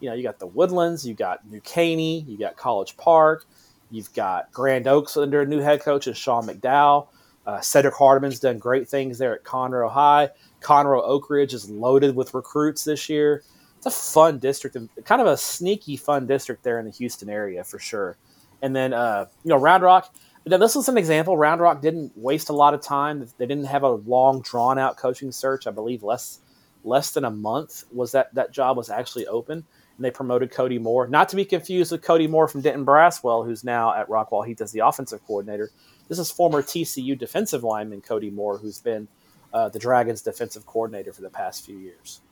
[0.00, 3.44] you know you got the Woodlands, you got New Caney, you got College Park,
[3.90, 7.08] you've got Grand Oaks under a new head coach and Sean McDowell.
[7.46, 10.28] Uh, Cedric Hardiman's done great things there at Conroe High.
[10.60, 13.42] Conroe Oak Ridge is loaded with recruits this year.
[13.80, 17.64] It's a fun district kind of a sneaky fun district there in the Houston area
[17.64, 18.18] for sure.
[18.60, 20.14] And then uh, you know Round Rock,
[20.46, 21.36] now, this was an example.
[21.36, 23.26] Round Rock didn't waste a lot of time.
[23.38, 25.66] They didn't have a long, drawn out coaching search.
[25.66, 26.40] I believe less
[26.82, 29.64] less than a month was that that job was actually open,
[29.96, 31.06] and they promoted Cody Moore.
[31.06, 34.46] Not to be confused with Cody Moore from Denton Braswell, who's now at Rockwall.
[34.46, 35.70] He does the offensive coordinator.
[36.08, 39.08] This is former TCU defensive lineman Cody Moore, who's been
[39.52, 42.22] uh, the Dragons' defensive coordinator for the past few years.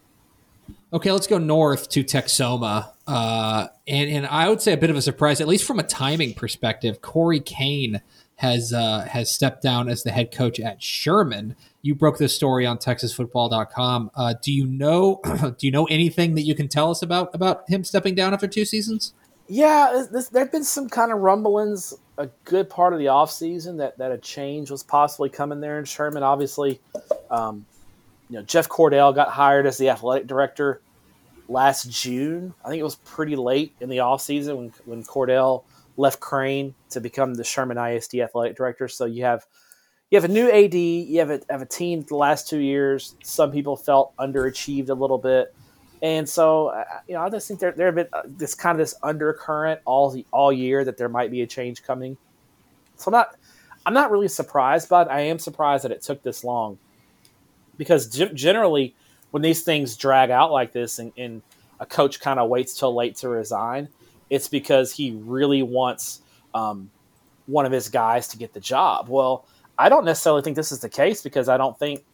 [0.92, 2.92] Okay, let's go north to Texoma.
[3.06, 5.82] Uh, and, and I would say a bit of a surprise, at least from a
[5.82, 7.02] timing perspective.
[7.02, 8.00] Corey Kane
[8.36, 11.56] has uh, has stepped down as the head coach at Sherman.
[11.82, 14.10] You broke this story on TexasFootball.com.
[14.14, 15.20] Uh, do you know
[15.58, 18.46] do you know anything that you can tell us about about him stepping down after
[18.46, 19.12] two seasons?
[19.48, 23.96] Yeah, there have been some kind of rumblings a good part of the offseason that,
[23.98, 26.24] that a change was possibly coming there in Sherman.
[26.24, 26.80] Obviously,
[27.30, 27.64] um,
[28.28, 30.80] you know, Jeff Cordell got hired as the athletic director
[31.48, 32.54] last June.
[32.64, 35.64] I think it was pretty late in the offseason when, when Cordell
[35.96, 38.88] left Crane to become the Sherman ISD athletic director.
[38.88, 39.46] So you have
[40.10, 43.14] you have a new AD, you have a, have a team the last two years.
[43.22, 45.54] Some people felt underachieved a little bit.
[46.00, 46.72] And so,
[47.06, 49.80] you know, I just think there there have been uh, this kind of this undercurrent
[49.84, 52.16] all the, all year that there might be a change coming.
[52.96, 53.36] So I'm not
[53.84, 56.78] I'm not really surprised, but I am surprised that it took this long
[57.78, 58.94] because generally
[59.30, 61.40] when these things drag out like this and, and
[61.80, 63.88] a coach kind of waits till late to resign,
[64.28, 66.20] it's because he really wants
[66.52, 66.90] um,
[67.46, 69.08] one of his guys to get the job.
[69.08, 69.46] Well,
[69.78, 72.04] I don't necessarily think this is the case because I don't think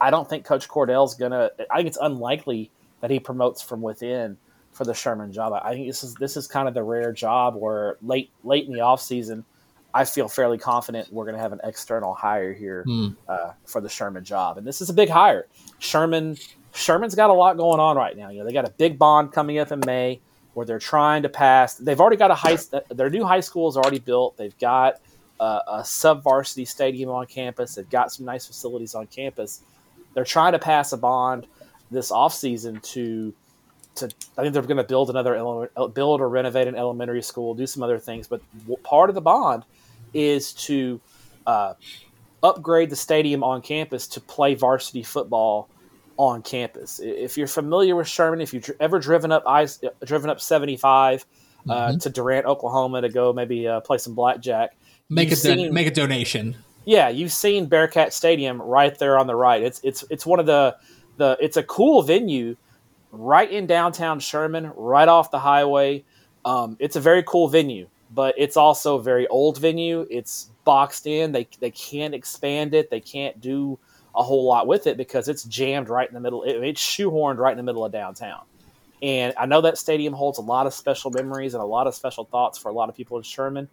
[0.00, 1.50] I don't think Coach Cordell's gonna.
[1.70, 4.36] I think it's unlikely that he promotes from within
[4.72, 5.52] for the Sherman job.
[5.52, 8.72] I think this is this is kind of the rare job where late late in
[8.72, 9.44] the offseason–
[9.94, 13.14] I feel fairly confident we're going to have an external hire here mm.
[13.28, 15.46] uh, for the Sherman job, and this is a big hire.
[15.78, 16.36] Sherman
[16.74, 18.30] Sherman's got a lot going on right now.
[18.30, 20.20] You know, they got a big bond coming up in May
[20.54, 21.74] where they're trying to pass.
[21.74, 22.56] They've already got a high.
[22.90, 24.36] Their new high school is already built.
[24.36, 25.00] They've got
[25.38, 27.74] uh, a sub varsity stadium on campus.
[27.74, 29.62] They've got some nice facilities on campus.
[30.14, 31.46] They're trying to pass a bond
[31.90, 33.34] this offseason to
[33.96, 34.06] to
[34.38, 37.82] I think they're going to build another build or renovate an elementary school, do some
[37.82, 38.26] other things.
[38.26, 38.40] But
[38.82, 39.64] part of the bond
[40.14, 41.00] is to
[41.46, 41.74] uh,
[42.42, 45.68] upgrade the stadium on campus to play varsity football
[46.16, 47.00] on campus.
[47.02, 49.66] If you're familiar with Sherman, if you've ever driven up I,
[50.04, 51.24] driven up 75
[51.68, 51.98] uh, mm-hmm.
[51.98, 54.76] to Durant, Oklahoma, to go maybe uh, play some blackjack,
[55.08, 56.56] make a seen, make a donation.
[56.84, 59.62] Yeah, you've seen Bearcat Stadium right there on the right.
[59.62, 60.76] It's it's it's one of the
[61.16, 62.56] the it's a cool venue
[63.12, 66.04] right in downtown Sherman, right off the highway.
[66.44, 70.06] Um, it's a very cool venue but it's also a very old venue.
[70.10, 71.32] It's boxed in.
[71.32, 72.90] They they can't expand it.
[72.90, 73.78] They can't do
[74.14, 76.42] a whole lot with it because it's jammed right in the middle.
[76.42, 78.42] It, it's shoehorned right in the middle of downtown.
[79.00, 81.94] And I know that stadium holds a lot of special memories and a lot of
[81.94, 83.68] special thoughts for a lot of people in Sherman.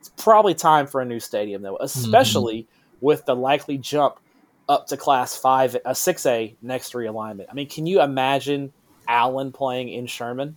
[0.00, 3.06] It's probably time for a new stadium though, especially mm-hmm.
[3.06, 4.18] with the likely jump
[4.68, 7.46] up to class five, a six A next realignment.
[7.50, 8.72] I mean, can you imagine
[9.06, 10.56] Allen playing in Sherman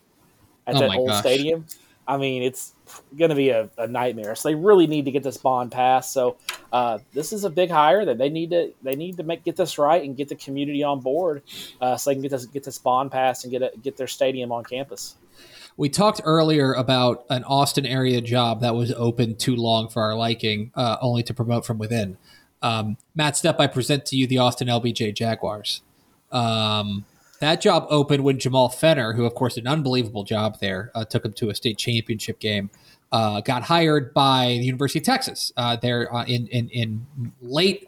[0.65, 1.19] at oh that old gosh.
[1.19, 1.65] stadium?
[2.07, 2.73] I mean, it's
[3.17, 4.35] going to be a, a, nightmare.
[4.35, 6.13] So they really need to get this bond passed.
[6.13, 6.37] So
[6.71, 9.55] uh, this is a big hire that they need to they need to make get
[9.55, 11.41] this right and get the community on board
[11.81, 14.07] uh, so they can get this get this bond passed and get a, get their
[14.07, 15.15] stadium on campus.
[15.77, 20.15] We talked earlier about an Austin area job that was open too long for our
[20.15, 22.17] liking, uh, only to promote from within.
[22.61, 25.81] Um, Matt Stepp, I present to you the Austin LBJ Jaguars.
[26.31, 27.05] Um,
[27.39, 31.05] that job opened when Jamal Fenner, who of course did an unbelievable job there, uh,
[31.05, 32.69] took him to a state championship game.
[33.11, 37.05] Uh, got hired by the University of Texas uh, there uh, in, in in
[37.41, 37.87] late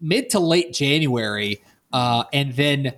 [0.00, 2.92] mid to late January, uh, and then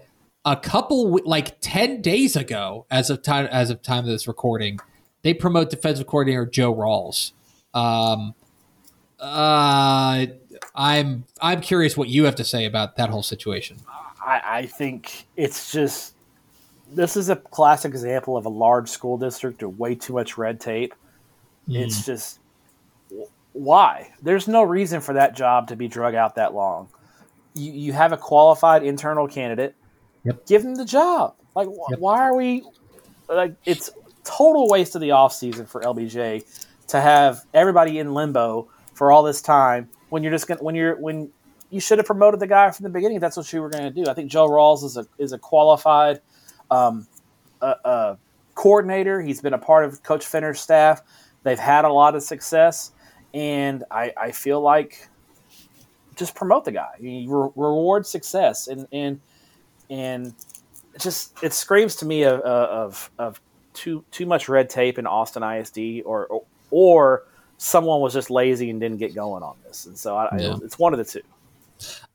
[0.44, 4.78] a couple like ten days ago, as of time as of time of this recording,
[5.22, 7.32] they promote defensive coordinator Joe Rawls.
[7.72, 8.34] Um,
[9.18, 10.26] uh,
[10.74, 13.78] I'm I'm curious what you have to say about that whole situation.
[14.30, 16.14] I, I think it's just
[16.92, 20.60] this is a classic example of a large school district with way too much red
[20.60, 20.94] tape.
[21.68, 21.82] Mm.
[21.82, 22.38] It's just
[23.52, 26.88] why there's no reason for that job to be drug out that long.
[27.54, 29.74] You you have a qualified internal candidate.
[30.24, 30.46] Yep.
[30.46, 31.34] Give them the job.
[31.56, 31.98] Like wh- yep.
[31.98, 32.64] why are we
[33.28, 33.90] like it's
[34.22, 36.44] total waste of the offseason for LBJ
[36.88, 40.96] to have everybody in limbo for all this time when you're just gonna when you're
[41.00, 41.30] when
[41.70, 43.20] you should have promoted the guy from the beginning.
[43.20, 44.10] That's what you were going to do.
[44.10, 46.20] I think Joe Rawls is a is a qualified
[46.70, 47.06] um,
[48.54, 49.20] coordinator.
[49.20, 51.02] He's been a part of Coach Fenner's staff.
[51.42, 52.92] They've had a lot of success,
[53.32, 55.08] and I, I feel like
[56.16, 56.90] just promote the guy.
[56.98, 59.20] You re- reward success, and and
[59.88, 60.34] and
[60.98, 63.40] just it screams to me of of of
[63.72, 67.24] too too much red tape in Austin ISD, or or, or
[67.56, 69.86] someone was just lazy and didn't get going on this.
[69.86, 70.56] And so I, yeah.
[70.62, 71.22] it's one of the two.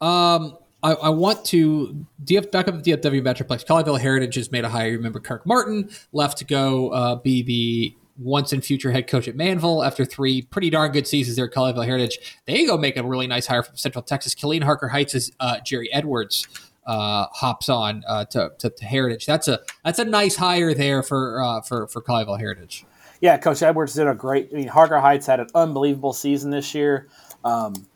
[0.01, 3.65] Um, I, I, want to DF back up the DFW Metroplex.
[3.65, 4.89] Colleyville Heritage has made a hire.
[4.89, 9.27] You remember Kirk Martin left to go uh, be the once and future head coach
[9.27, 12.37] at Manville after three pretty darn good seasons there at Colleyville Heritage.
[12.45, 14.35] They go make a really nice hire from Central Texas.
[14.35, 16.47] Killeen Harker Heights' uh, Jerry Edwards
[16.85, 19.25] uh, hops on uh, to, to, to, Heritage.
[19.25, 22.85] That's a that's a nice hire there for uh, for for Colleyville Heritage.
[23.21, 24.49] Yeah, Coach Edwards did a great.
[24.53, 27.07] I mean, Harker Heights had an unbelievable season this year.
[27.43, 27.87] Um,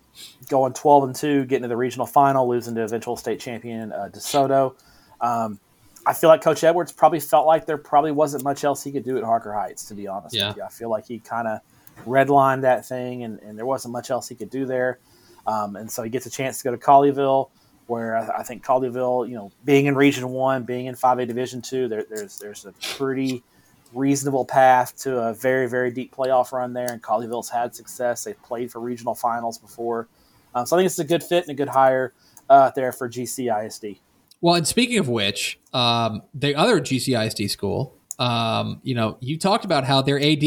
[0.50, 4.10] going 12 and 2, getting to the regional final, losing to eventual state champion uh,
[4.12, 4.76] DeSoto.
[5.22, 5.60] Um,
[6.06, 9.04] I feel like Coach Edwards probably felt like there probably wasn't much else he could
[9.04, 10.50] do at Harker Heights, to be honest yeah.
[10.50, 10.64] with you.
[10.64, 11.60] I feel like he kind of
[12.06, 15.00] redlined that thing, and, and, there wasn't much else he could do there.
[15.46, 17.50] Um, and so he gets a chance to go to Colleyville,
[17.88, 21.62] where I, I, think Colleyville, you know, being in Region One, being in 5A Division
[21.62, 23.44] Two, there, there's there's a pretty
[23.94, 26.92] reasonable path to a very very deep playoff run there.
[26.92, 30.08] And Colleyville's had success; they've played for regional finals before.
[30.56, 32.14] Um, so I think it's a good fit and a good hire
[32.50, 34.00] uh, there for GCISD.
[34.42, 39.66] Well, and speaking of which, um, the other GCISD school, um, you know, you talked
[39.66, 40.44] about how their AD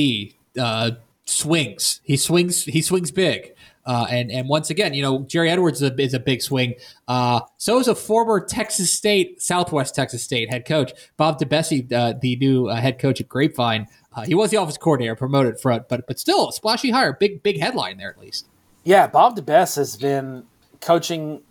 [0.58, 0.92] uh,
[1.24, 2.00] swings.
[2.02, 2.64] He swings.
[2.64, 3.54] He swings big.
[3.84, 6.74] Uh, and and once again, you know, Jerry Edwards is a, is a big swing.
[7.08, 12.14] Uh, so is a former Texas State, Southwest Texas State head coach Bob DeBesse, uh,
[12.20, 13.86] the new uh, head coach at Grapevine.
[14.14, 17.42] Uh, he was the office coordinator, promoted front, but but still, a splashy hire, big
[17.42, 18.46] big headline there at least.
[18.84, 20.44] Yeah, Bob DeBesse has been
[20.80, 21.42] coaching.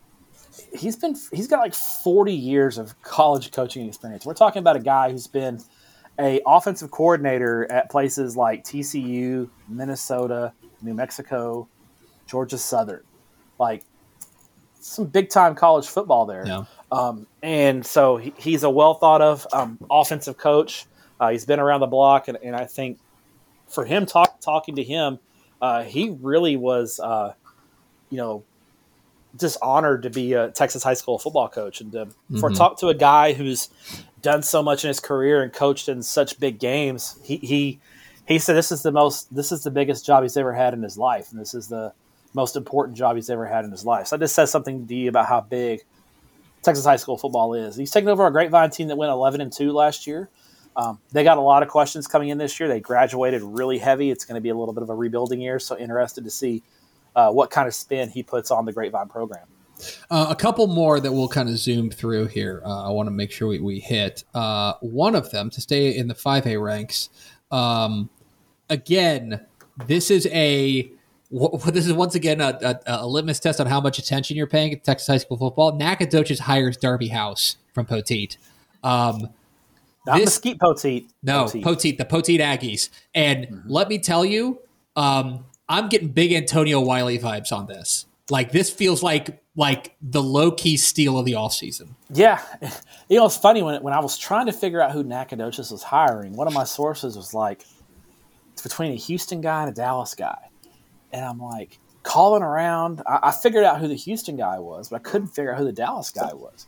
[0.74, 4.26] He's been he's got like forty years of college coaching experience.
[4.26, 5.60] We're talking about a guy who's been
[6.20, 11.68] a offensive coordinator at places like TCU, Minnesota, New Mexico,
[12.32, 13.04] Georgia Southern,
[13.60, 13.84] like
[14.80, 16.48] some big time college football there.
[16.48, 16.64] Yeah.
[16.92, 20.86] Um, and so he, he's a well thought of um, offensive coach.
[21.20, 22.98] Uh, he's been around the block, and, and I think
[23.68, 25.20] for him talk, talking to him
[25.62, 27.34] uh, he really was, uh,
[28.10, 28.44] you know,
[29.40, 32.40] just honored to be a Texas high school football coach and to, mm-hmm.
[32.40, 33.70] for talk to a guy who's
[34.22, 37.18] done so much in his career and coached in such big games.
[37.24, 37.80] He he
[38.26, 40.82] he said this is the most this is the biggest job he's ever had in
[40.82, 41.94] his life, and this is the
[42.34, 44.08] most important job he's ever had in his life.
[44.08, 45.84] So that just says something to you about how big
[46.62, 47.76] Texas high school football is.
[47.76, 50.30] He's taken over a Grapevine team that went eleven and two last year.
[50.76, 52.70] Um, they got a lot of questions coming in this year.
[52.70, 54.10] They graduated really heavy.
[54.10, 55.60] It's going to be a little bit of a rebuilding year.
[55.60, 56.64] So interested to see
[57.16, 59.46] uh, what kind of spin he puts on the Grapevine program.
[60.10, 62.62] Uh, a couple more that we'll kind of zoom through here.
[62.64, 65.96] Uh, I want to make sure we, we hit uh, one of them to stay
[65.96, 67.10] in the 5A ranks.
[67.50, 68.10] Um,
[68.70, 69.46] again,
[69.88, 70.92] this is a
[71.32, 74.74] this is once again a, a, a, litmus test on how much attention you're paying
[74.74, 75.74] at Texas high school football.
[75.78, 78.38] Nacogdoches hires Darby House from Poteet.
[78.84, 79.30] Um,
[80.06, 81.10] not this, Mesquite Poteet.
[81.24, 81.64] No, Poteet.
[81.64, 82.90] Poteet, the Poteet Aggies.
[83.14, 83.70] And mm-hmm.
[83.70, 84.60] let me tell you,
[84.96, 88.06] um, I'm getting big Antonio Wiley vibes on this.
[88.30, 91.90] Like this feels like like the low key steal of the offseason.
[92.14, 92.42] Yeah,
[93.10, 95.84] you know it's funny when when I was trying to figure out who Nacogdoches was
[95.84, 96.34] hiring.
[96.34, 97.66] One of my sources was like,
[98.54, 100.50] it's between a Houston guy and a Dallas guy,
[101.12, 103.02] and I'm like calling around.
[103.06, 105.66] I, I figured out who the Houston guy was, but I couldn't figure out who
[105.66, 106.68] the Dallas guy was.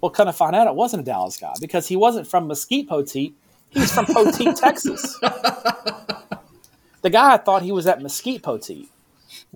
[0.00, 2.88] Well, kind of find out it wasn't a Dallas guy because he wasn't from Mesquite
[2.88, 3.34] Poteet.
[3.68, 5.18] He was from Poteet, Texas.
[7.02, 8.88] The guy I thought he was at Mesquite Poteet.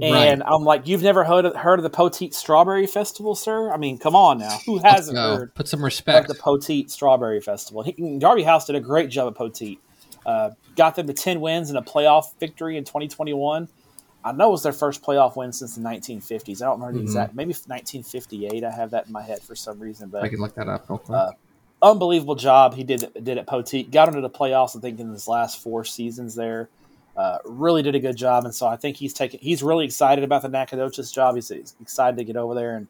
[0.00, 0.48] And right.
[0.52, 3.72] I'm like, you've never heard of, heard of the Poteet Strawberry Festival, sir?
[3.72, 4.58] I mean, come on now.
[4.66, 5.54] Who hasn't heard?
[5.54, 6.28] Put some respect.
[6.28, 7.82] Of the Poteet Strawberry Festival.
[7.82, 9.78] He, Darby House did a great job at Poteet.
[10.26, 13.68] Uh, got them to 10 wins and a playoff victory in 2021.
[14.24, 16.62] I know it was their first playoff win since the 1950s.
[16.62, 17.08] I don't remember the mm-hmm.
[17.08, 18.64] exact, maybe 1958.
[18.64, 20.08] I have that in my head for some reason.
[20.08, 21.16] But I can look that up real quick.
[21.16, 21.32] Uh,
[21.82, 23.90] unbelievable job he did did at Poteet.
[23.90, 26.70] Got into the playoffs, I think, in his last four seasons there.
[27.16, 29.38] Uh, really did a good job, and so I think he's taking.
[29.40, 31.36] He's really excited about the Nacogdoches job.
[31.36, 32.88] He's, excited to get over there, and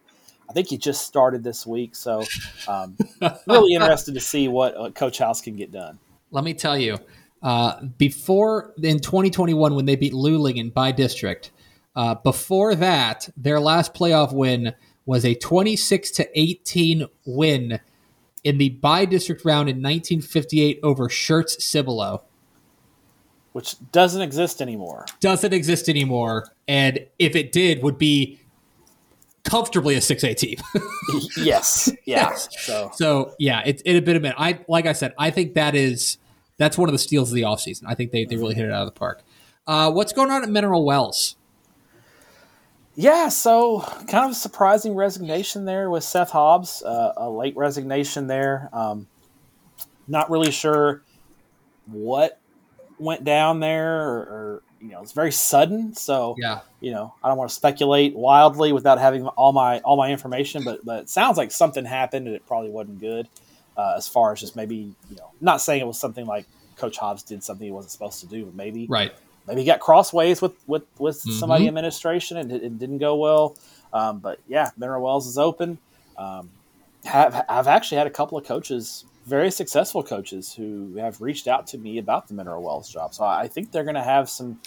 [0.49, 1.95] I think he just started this week.
[1.95, 2.25] So,
[2.67, 2.97] um,
[3.47, 5.99] really interested to see what, what, Coach House can get done.
[6.31, 6.97] Let me tell you,
[7.45, 11.53] uh, before in 2021 when they beat Luling by district,
[11.95, 14.75] uh, before that their last playoff win
[15.07, 17.79] was a 26 to 18 win
[18.43, 22.25] in the by district round in 1958 over Schertz Cibolo
[23.55, 25.07] which doesn't exist anymore.
[25.21, 28.41] Doesn't exist anymore, and if it did, would be
[29.45, 30.59] comfortably a six A team.
[31.37, 32.35] yes, yeah.
[32.51, 34.37] So, so yeah, it it had been a minute.
[34.41, 36.19] I like I said, I think that is
[36.57, 37.83] that's one of the steals of the offseason.
[37.87, 39.23] I think they they really hit it out of the park.
[39.67, 41.37] Uh, what's going on at Mineral Wells?
[42.97, 48.29] Yeah, so kind of a surprising resignation there with Seth Hobbs, uh, a late resignation
[48.29, 48.69] there.
[48.73, 49.09] Um,
[50.07, 51.03] not really sure
[51.87, 52.39] what
[52.99, 55.95] went down there, or, or, you know, it's very sudden.
[55.95, 59.97] So yeah, you know, I don't want to speculate wildly without having all my all
[59.97, 63.29] my information, but but it sounds like something happened and it probably wasn't good.
[63.77, 66.97] Uh, as far as just maybe you know, not saying it was something like Coach
[66.99, 69.13] Hobbs did something he wasn't supposed to do, but maybe right.
[69.47, 71.33] Maybe he got crossways with with with mm-hmm.
[71.33, 73.57] somebody administration and it, it, didn't go well.
[73.93, 75.79] Um, but yeah, Mineral Wells is open.
[76.17, 76.51] Um,
[77.05, 81.67] have I've actually had a couple of coaches very successful coaches who have reached out
[81.69, 83.15] to me about the Mineral Wells job.
[83.15, 84.61] So I think they're going to have some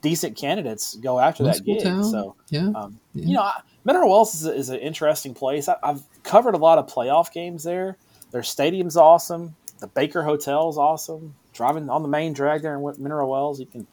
[0.00, 1.82] decent candidates go after that gig.
[1.82, 2.04] Town.
[2.04, 2.70] So yeah.
[2.74, 3.26] Um, yeah.
[3.26, 3.50] you know,
[3.84, 5.68] Mineral Wells is, a, is an interesting place.
[5.68, 7.96] I, have covered a lot of playoff games there.
[8.36, 9.56] Their stadium's awesome.
[9.78, 11.34] The Baker Hotel is awesome.
[11.54, 13.86] Driving on the main drag there in Mineral Wells, you can,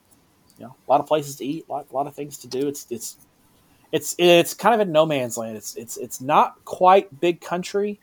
[0.57, 2.47] you know, a lot of places to eat, a lot, a lot of things to
[2.47, 2.67] do.
[2.67, 3.15] It's it's
[3.93, 5.55] it's it's kind of in no man's land.
[5.55, 8.01] It's it's it's not quite big country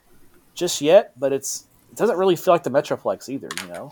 [0.55, 3.91] just yet, but it's it doesn't really feel like the Metroplex either, you know.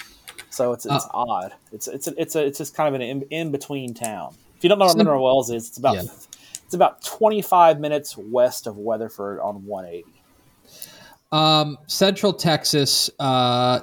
[0.49, 1.53] So it's it's uh, odd.
[1.71, 4.35] It's it's a, it's a, it's just kind of an in, in between town.
[4.57, 6.11] If you don't know where Mineral Wells is, it's about yeah.
[6.65, 10.18] it's about 25 minutes west of Weatherford on 180.
[11.31, 13.81] Um, Central Texas, uh,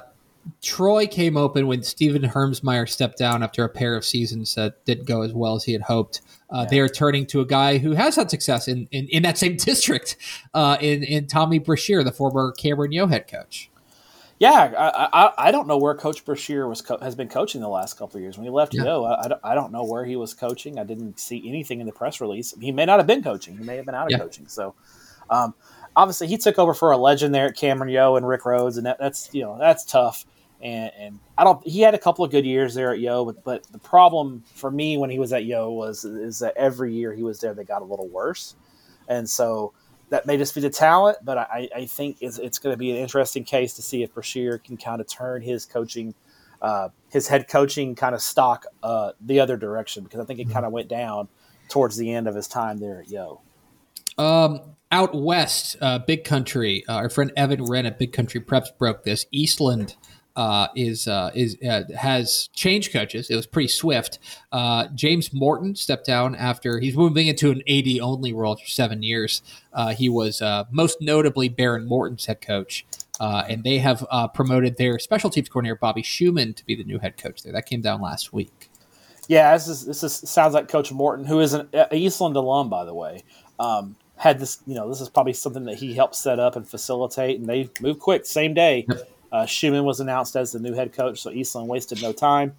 [0.62, 5.06] Troy came open when Stephen Hermsmeyer stepped down after a pair of seasons that didn't
[5.06, 6.22] go as well as he had hoped.
[6.50, 6.64] Uh, yeah.
[6.70, 9.56] They are turning to a guy who has had success in, in, in that same
[9.60, 10.16] district,
[10.54, 13.70] uh, in, in Tommy Brashear, the former Cameron Yoe head coach.
[14.38, 17.68] Yeah, I, I, I don't know where Coach Brashear was co- has been coaching the
[17.68, 18.36] last couple of years.
[18.36, 18.82] When he left yeah.
[18.82, 20.78] Yoe, I, I, don't know where he was coaching.
[20.78, 22.54] I didn't see anything in the press release.
[22.60, 23.56] He may not have been coaching.
[23.56, 24.18] He may have been out of yeah.
[24.18, 24.46] coaching.
[24.46, 24.74] So,
[25.30, 25.54] um,
[25.96, 28.86] obviously, he took over for a legend there at Cameron Yoe and Rick Rhodes, and
[28.86, 30.24] that, that's you know that's tough.
[30.62, 31.66] And, and I don't.
[31.66, 34.70] He had a couple of good years there at Yoe, but, but the problem for
[34.70, 37.64] me when he was at Yoe was is that every year he was there, they
[37.64, 38.54] got a little worse,
[39.08, 39.72] and so
[40.08, 42.90] that may just be the talent, but I, I think it's, it's going to be
[42.90, 46.14] an interesting case to see if Brashear can kind of turn his coaching,
[46.62, 50.44] uh, his head coaching kind of stock uh, the other direction because I think it
[50.44, 50.52] mm-hmm.
[50.52, 51.28] kind of went down
[51.68, 53.40] towards the end of his time there at Yoe.
[54.16, 58.76] Um, out west, uh, Big Country, uh, our friend Evan Wren at Big Country Preps
[58.78, 59.26] broke this.
[59.30, 59.96] Eastland
[60.36, 63.30] uh, is uh, is uh, has changed coaches.
[63.30, 64.18] It was pretty swift.
[64.52, 69.02] Uh, James Morton stepped down after he's moving into an AD only role for seven
[69.02, 69.42] years.
[69.72, 72.86] Uh, he was uh, most notably Behren Morton's head coach,
[73.18, 77.16] and they have promoted their special teams coordinator Bobby Schumann to be the new head
[77.16, 77.52] coach there.
[77.52, 78.70] That came down last week.
[79.28, 82.84] Yeah, this is this is, sounds like Coach Morton, who is an Eastland alum, by
[82.84, 83.24] the way.
[83.58, 86.68] Um, had this, you know, this is probably something that he helped set up and
[86.68, 88.86] facilitate, and they moved quick, same day.
[88.88, 92.54] Yep uh, Schumann was announced as the new head coach, so Eastland wasted no time.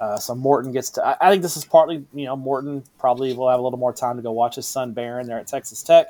[0.00, 1.06] Uh, so Morton gets to.
[1.06, 3.92] I, I, think this is partly, you know, Morton probably will have a little more
[3.92, 6.08] time to go watch his son Behren there at Texas Tech,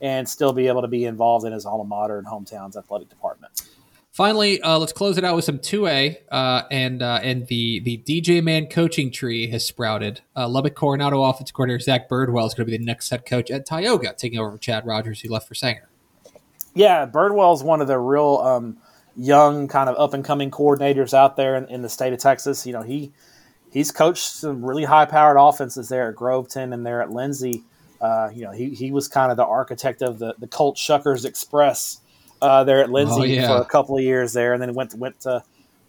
[0.00, 3.29] and still be able to be involved in his alma mater and hometown's athletic department.
[4.20, 7.80] Finally, uh, let's close it out with some two A, uh, and uh, and the
[7.80, 10.20] the DJ Mann coaching tree has sprouted.
[10.36, 13.50] Uh, Lubbock Coronado offensive coordinator Zach Birdwell is going to be the next head coach
[13.50, 15.88] at Tioga, taking over Chad Rogers, who left for Sanger.
[16.74, 18.36] Yeah, Birdwell is one of the real.
[18.44, 18.76] Um,
[19.16, 22.66] young kind of up and coming coordinators out there in, in, the state of Texas.
[22.66, 23.12] You know, he
[23.72, 27.64] he's coached some really high powered offenses there at Groveton and there at Lindsay.
[28.02, 31.24] Uh, you know, he, he was kind of the architect of the, the Colt Shuckers
[31.24, 32.02] Express
[32.42, 33.46] uh, there at Lindsay oh, yeah.
[33.48, 35.42] for a couple of years there, and then went to, went to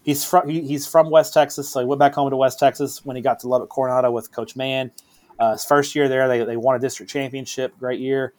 [0.03, 3.05] he's from he, he's from West Texas, so he went back home to West Texas
[3.05, 4.91] when he got to Lubbock Coronado with Coach Mann.
[5.39, 7.77] Uh, his first year there, they, they won a district championship.
[7.79, 8.33] Great year.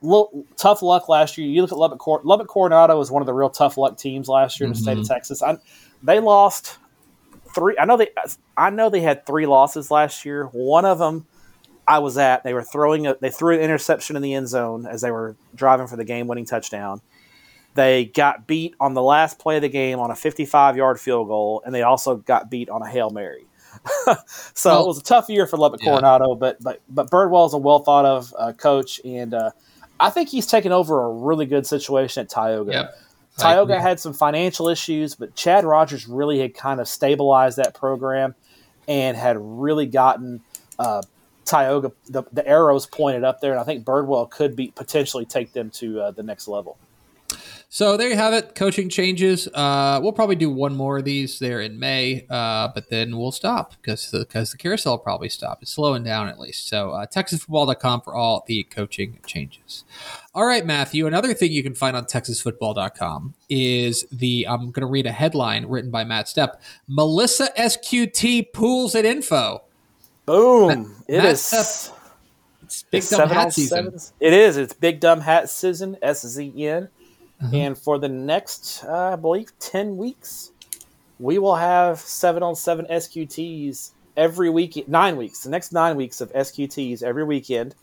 [0.00, 1.46] Little, tough luck last year.
[1.46, 4.26] You look at Lubbock, Cor- Lubbock Coronado was one of the real tough luck teams
[4.26, 5.40] last year in the state of Texas.
[5.40, 5.58] I,
[6.02, 6.78] they lost
[7.54, 7.76] three.
[7.78, 8.08] I know they.
[8.56, 10.46] I know they had three losses last year.
[10.46, 11.26] One of them
[11.86, 12.42] I was at.
[12.42, 13.14] They were throwing a.
[13.20, 16.46] They threw an interception in the end zone as they were driving for the game-winning
[16.46, 17.00] touchdown.
[17.74, 21.62] They got beat on the last play of the game on a 55-yard field goal,
[21.64, 23.46] and they also got beat on a hail mary.
[24.54, 25.90] so Well, it was a tough year for Lubbock yeah.
[25.90, 29.50] Coronado, but but but Birdwell is a well thought of uh, coach, and uh,
[29.98, 32.72] I think he's taken over a really good situation at Tioga.
[32.72, 32.98] Yep.
[33.38, 38.34] Tioga had some financial issues, but Chad Rogers really had kind of stabilized that program
[38.86, 40.42] and had really gotten
[40.78, 41.02] uh,
[41.44, 45.52] Tioga the, the arrows pointed up there, and I think Birdwell could be potentially take
[45.52, 46.76] them to uh, the next level.
[47.74, 48.54] So there you have it.
[48.54, 49.48] Coaching changes.
[49.48, 53.32] Uh, we'll probably do one more of these there in May, uh, but then we'll
[53.32, 55.62] stop because the, because the carousel will probably stop.
[55.62, 56.68] It's slowing down at least.
[56.68, 59.84] So uh, TexasFootball.com for all the coaching changes.
[60.34, 61.06] All right, Matthew.
[61.06, 65.64] Another thing you can find on TexasFootball.com is the I'm going to read a headline
[65.64, 66.56] written by Matt Stepp.
[66.88, 69.62] Melissa SQT pools at info.
[70.26, 71.02] Boom!
[71.08, 71.94] It Matt is Stepp,
[72.64, 73.84] It's big it's dumb hat season.
[73.86, 74.12] sevens.
[74.20, 74.58] It is.
[74.58, 75.96] It's big dumb hat season.
[76.02, 76.90] S Z N.
[77.42, 77.56] Uh-huh.
[77.56, 80.52] And for the next, uh, I believe, ten weeks,
[81.18, 84.88] we will have seven on seven SQTs every week.
[84.88, 85.42] Nine weeks.
[85.42, 87.74] The next nine weeks of SQTs every weekend,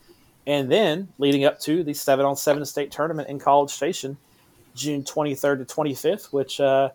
[0.48, 4.18] and then leading up to the seven on seven state tournament in College Station,
[4.76, 6.60] June twenty third to twenty fifth, which.
[6.60, 6.90] Uh,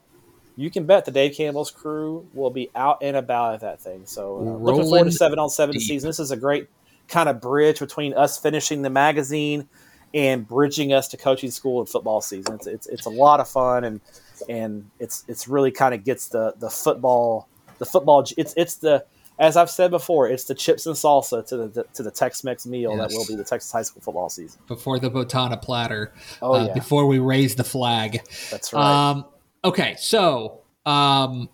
[0.56, 4.06] you can bet the Dave Campbell's crew will be out and about at that thing.
[4.06, 6.08] So, uh, looking forward to seven on seven season.
[6.08, 6.68] This is a great
[7.08, 9.68] kind of bridge between us finishing the magazine
[10.14, 12.54] and bridging us to coaching school and football season.
[12.54, 14.00] It's it's, it's a lot of fun and
[14.48, 17.48] and it's it's really kind of gets the the football
[17.78, 18.24] the football.
[18.36, 19.04] It's it's the
[19.38, 22.96] as I've said before, it's the chips and salsa to the to the Tex-Mex meal
[22.96, 24.60] that will be the Texas high school football season.
[24.68, 26.12] Before the Botana platter.
[26.40, 28.20] Oh uh, yeah, Before we raise the flag.
[28.50, 29.10] that's right.
[29.10, 29.24] Um,
[29.64, 31.48] okay, so um,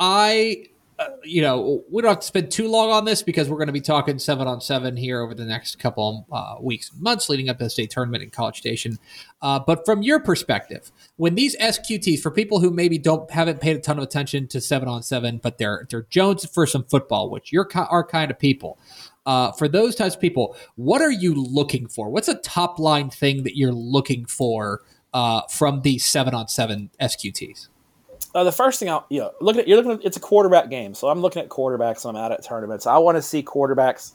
[0.00, 0.66] I,
[1.00, 3.68] uh, you know, we don't have to spend too long on this because we're going
[3.68, 7.48] to be talking seven on seven here over the next couple uh, weeks, months leading
[7.48, 8.98] up to the state tournament in College Station.
[9.40, 13.76] Uh, but from your perspective, when these SQTs, for people who maybe don't haven't paid
[13.76, 17.30] a ton of attention to seven on seven, but they're they're Jones for some football,
[17.30, 18.78] which you're our kind of people.
[19.24, 22.10] Uh, for those types of people, what are you looking for?
[22.10, 24.82] What's a top line thing that you're looking for
[25.14, 27.68] uh, from these seven on seven SQTs?
[28.34, 30.70] Uh, the first thing I'll you know, look at you're looking at it's a quarterback
[30.70, 32.08] game, so I'm looking at quarterbacks.
[32.08, 32.86] I'm out at tournaments.
[32.86, 34.12] I want to see quarterbacks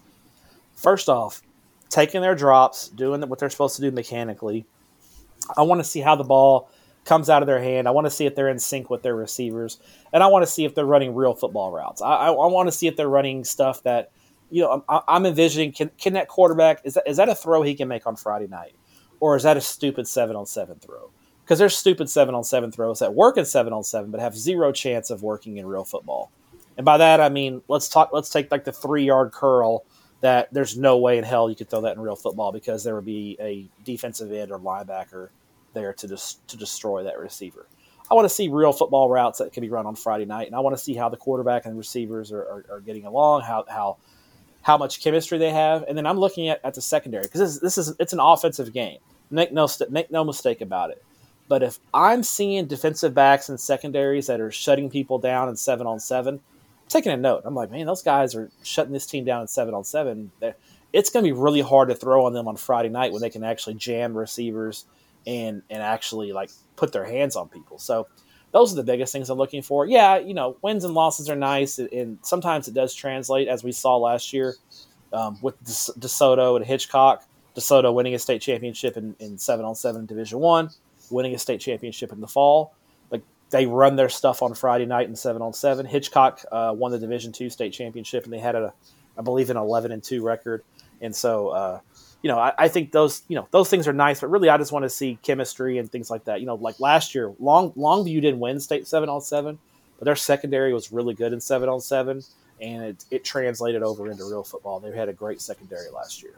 [0.75, 1.41] first off
[1.89, 4.65] taking their drops, doing what they're supposed to do mechanically.
[5.57, 6.69] I want to see how the ball
[7.03, 7.87] comes out of their hand.
[7.87, 9.79] I want to see if they're in sync with their receivers,
[10.13, 12.01] and I want to see if they're running real football routes.
[12.01, 14.11] I, I, I want to see if they're running stuff that
[14.49, 15.73] you know I'm, I'm envisioning.
[15.73, 18.47] Can can that quarterback is that is that a throw he can make on Friday
[18.47, 18.75] night,
[19.19, 21.11] or is that a stupid seven on seven throw?
[21.45, 24.35] Because there's stupid seven on seven throws that work in seven on seven but have
[24.35, 26.31] zero chance of working in real football.
[26.77, 29.85] And by that I mean let's talk let's take like the three yard curl
[30.21, 32.95] that there's no way in hell you could throw that in real football because there
[32.95, 35.29] would be a defensive end or linebacker
[35.75, 37.67] there to just to destroy that receiver.
[38.09, 40.55] I want to see real football routes that can be run on Friday night, and
[40.55, 43.41] I want to see how the quarterback and the receivers are, are, are getting along,
[43.41, 43.97] how how
[44.61, 47.59] how much chemistry they have, and then I'm looking at, at the secondary because this,
[47.59, 48.97] this is it's an offensive game.
[49.29, 51.03] Make no make no mistake about it.
[51.47, 55.85] But if I'm seeing defensive backs and secondaries that are shutting people down in seven
[55.85, 57.43] on seven, I'm taking a note.
[57.45, 60.31] I'm like, man, those guys are shutting this team down in seven on seven.
[60.39, 60.55] They're,
[60.91, 63.29] it's going to be really hard to throw on them on Friday night when they
[63.29, 64.85] can actually jam receivers
[65.27, 67.79] and and actually like put their hands on people.
[67.79, 68.07] So
[68.51, 69.85] those are the biggest things I'm looking for.
[69.85, 73.73] Yeah, you know, wins and losses are nice, and, sometimes it does translate, as we
[73.73, 74.55] saw last year
[75.11, 77.25] um, with De- DeSoto and Hitchcock.
[77.55, 80.69] DeSoto winning a state championship in, in seven on seven Division One,
[81.09, 82.73] winning a state championship in the fall.
[83.11, 85.85] Like they run their stuff on Friday night in seven on seven.
[85.85, 88.73] Hitchcock uh, won the Division Two state championship, and they had a,
[89.17, 90.63] I believe, an eleven and two record.
[91.01, 91.79] And so, uh,
[92.21, 94.21] you know, I, I think those, you know, those things are nice.
[94.21, 96.39] But really, I just want to see chemistry and things like that.
[96.39, 99.59] You know, like last year, Long Longview didn't win state seven on seven,
[99.99, 102.23] but their secondary was really good in seven on seven,
[102.61, 104.79] and it, it translated over into real football.
[104.79, 106.33] They had a great secondary last year.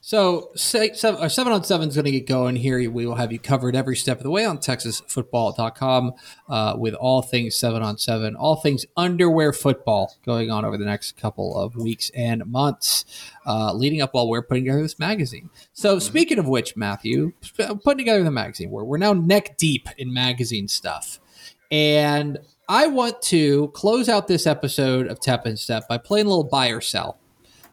[0.00, 2.78] So seven, seven on seven is going to get going here.
[2.90, 6.12] We will have you covered every step of the way on TexasFootball.com
[6.48, 10.84] uh, with all things seven on seven, all things underwear football going on over the
[10.84, 13.04] next couple of weeks and months,
[13.46, 15.50] uh, leading up while we're putting together this magazine.
[15.72, 20.12] So speaking of which, Matthew, putting together the magazine, we're, we're now neck deep in
[20.12, 21.20] magazine stuff.
[21.70, 26.28] And I want to close out this episode of Tep and Stepp by playing a
[26.28, 27.18] little buy or sell.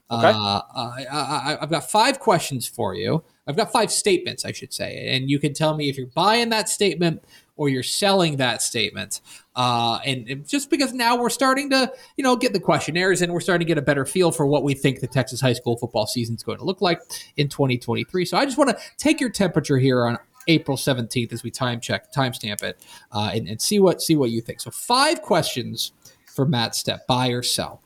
[0.09, 0.31] Okay.
[0.33, 3.23] Uh, I, have got five questions for you.
[3.45, 6.49] I've got five statements, I should say, and you can tell me if you're buying
[6.49, 7.23] that statement
[7.57, 9.19] or you're selling that statement.
[9.55, 13.33] Uh, and, and, just because now we're starting to, you know, get the questionnaires and
[13.33, 15.75] we're starting to get a better feel for what we think the Texas high school
[15.75, 17.01] football season is going to look like
[17.35, 18.23] in 2023.
[18.25, 21.81] So I just want to take your temperature here on April 17th as we time
[21.81, 22.81] check, timestamp it,
[23.11, 24.61] uh, and, and see what see what you think.
[24.61, 25.91] So five questions
[26.33, 27.81] for Matt Stepp, buy or sell.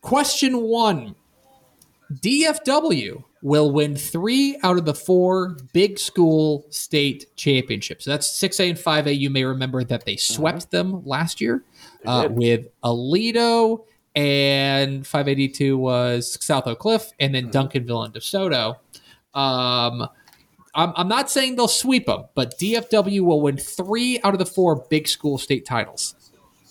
[0.00, 1.16] Question one
[2.12, 8.04] DFW will win three out of the four big school state championships.
[8.04, 9.18] So that's 6A and 5A.
[9.18, 10.66] You may remember that they swept uh-huh.
[10.70, 11.62] them last year
[12.04, 13.84] uh, with Aledo,
[14.14, 17.68] and 582 was South Oak Cliff, and then uh-huh.
[17.68, 18.76] Duncanville and DeSoto.
[19.34, 20.08] Um,
[20.74, 24.46] I'm, I'm not saying they'll sweep them, but DFW will win three out of the
[24.46, 26.14] four big school state titles.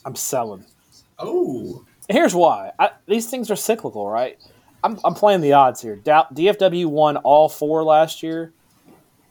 [0.06, 0.66] I'm selling.
[1.20, 1.86] Oh.
[2.08, 2.72] Here's why.
[2.78, 4.38] I, these things are cyclical, right?
[4.86, 5.98] I'm, I'm playing the odds here.
[5.98, 8.54] DFW won all four last year.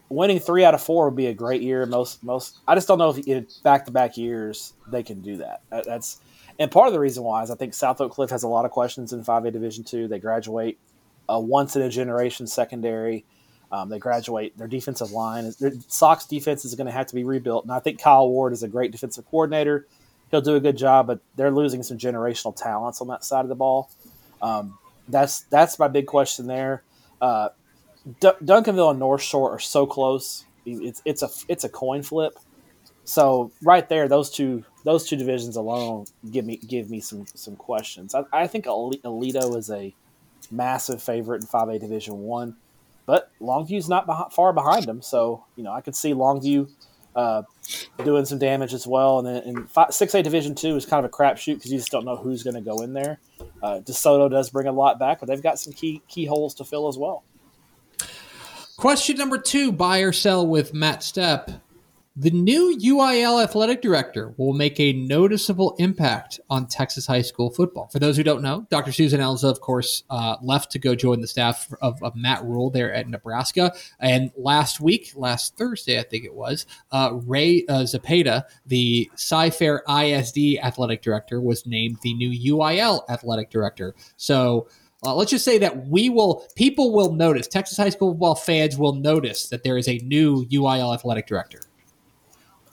[0.09, 1.86] Winning three out of four would be a great year.
[1.86, 2.59] Most most.
[2.66, 5.62] I just don't know if back to back years they can do that.
[5.70, 6.20] That's
[6.59, 8.64] and part of the reason why is I think South Oak Cliff has a lot
[8.64, 10.09] of questions in 5A Division two.
[10.09, 10.78] They graduate
[11.28, 13.24] a once in a generation secondary.
[13.72, 15.52] Um, they graduate their defensive line.
[15.59, 18.52] Their Sox defense is going to have to be rebuilt, and I think Kyle Ward
[18.52, 19.86] is a great defensive coordinator.
[20.30, 23.48] He'll do a good job, but they're losing some generational talents on that side of
[23.48, 23.90] the ball.
[24.42, 24.78] Um,
[25.09, 26.82] that's that's my big question there.
[27.20, 27.50] Uh,
[28.20, 30.44] D- Duncanville and North Shore are so close.
[30.66, 32.38] It's it's a it's a coin flip.
[33.05, 37.57] So right there, those two those two divisions alone give me give me some some
[37.57, 38.14] questions.
[38.14, 39.94] I, I think Aledo is a
[40.50, 42.57] massive favorite in 5A Division One,
[43.07, 45.02] but Longview's not far behind them.
[45.02, 46.70] So you know I could see Longview
[47.14, 47.42] uh,
[48.05, 49.18] doing some damage as well.
[49.18, 51.90] And then in six A Division Two is kind of a crapshoot because you just
[51.90, 53.18] don't know who's going to go in there.
[53.64, 56.66] Uh, DeSoto does bring a lot back, but they've got some key key holes to
[56.66, 57.24] fill as well.
[58.76, 61.62] Question number two: Buy or sell with Matt Stepp.
[62.16, 67.88] The new UIL athletic director will make a noticeable impact on Texas high school football.
[67.88, 68.92] For those who don't know, Dr.
[68.92, 72.70] Susan Elza, of course, uh, left to go join the staff of, of, Matt Rhule
[72.70, 73.74] there at Nebraska.
[73.98, 79.82] And last week, last Thursday, I think it was, uh, Ray uh, Zapata, the Cy-Fair
[79.88, 83.92] ISD athletic director, was named the new UIL athletic director.
[84.16, 84.68] So
[85.04, 88.78] uh, let's just say that we will, people will notice, Texas high school football fans
[88.78, 91.58] will notice that there is a new UIL athletic director.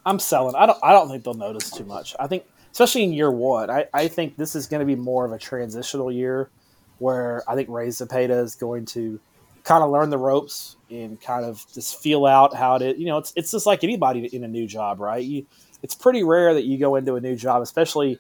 [0.06, 0.56] I'm selling.
[0.56, 0.78] I don't.
[0.84, 2.16] I don't think they'll notice too much.
[2.20, 5.26] I think, especially in year one, I, I think this is going to be more
[5.26, 6.50] of a transitional year,
[6.98, 9.20] where I think Ray Zapata is going to
[9.64, 12.98] kind of learn the ropes and kind of just feel out how it.
[12.98, 15.24] You know, it's it's just like anybody in a new job, right?
[15.24, 15.46] You,
[15.84, 18.20] it's pretty rare that you go into a new job, especially,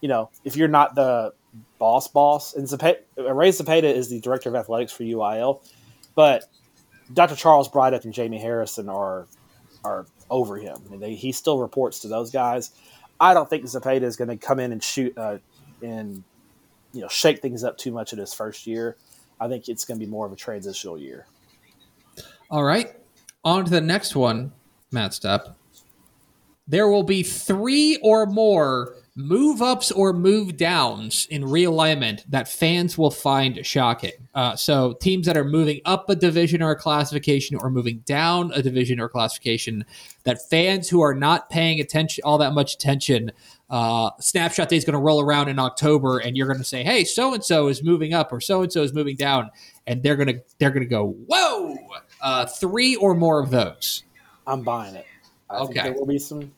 [0.00, 1.32] you know, if you're not the
[1.78, 2.54] boss boss.
[2.54, 5.62] And Zapata, Ray Zapata is the director of athletics for UIL,
[6.14, 6.44] but
[7.12, 7.36] Dr.
[7.36, 9.26] Charles Breithaupt and Jamey Harrison are
[9.84, 10.78] are over him.
[10.90, 12.72] They, he still reports to those guys.
[13.20, 15.38] I don't think Zapata is going to come in and shoot uh,
[15.82, 16.22] and
[16.92, 18.96] you know shake things up too much in his first year.
[19.40, 21.26] I think it's going to be more of a transitional year.
[22.50, 22.92] All right,
[23.44, 24.52] on to the next one,
[24.90, 25.54] Matt Stepp.
[26.66, 32.96] There will be three or more move ups or move downs in realignment that fans
[32.96, 34.12] will find shocking.
[34.32, 38.52] Uh, so, teams that are moving up a division or a classification or moving down
[38.54, 39.84] a division or classification,
[40.22, 43.32] that fans who are not paying attention, all that much attention,
[43.70, 46.84] uh, snapshot day is going to roll around in October, and you're going to say,
[46.84, 49.50] "Hey, so and so is moving up or so and so is moving down,"
[49.88, 51.76] and they're going to they're going to go, "Whoa!"
[52.22, 54.04] Uh, three or more of those.
[54.46, 55.06] I'm buying it.
[55.50, 55.82] I okay.
[55.82, 56.52] there will be some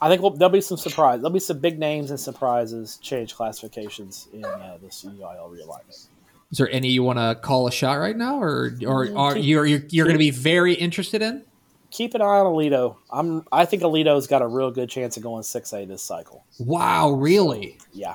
[0.00, 1.20] I think we'll, there'll be some surprise.
[1.20, 6.08] There'll be some big names and surprises change classifications in uh, this UIL realignment.
[6.50, 9.36] Is there any you want to call a shot right now, or or mm, are
[9.36, 11.44] you you're, you're going to be very interested in?
[11.90, 12.96] Keep an eye on Aledo.
[13.10, 16.44] I'm I think Aledo's got a real good chance of going six A this cycle.
[16.58, 17.78] Wow, really?
[17.92, 18.14] Yeah.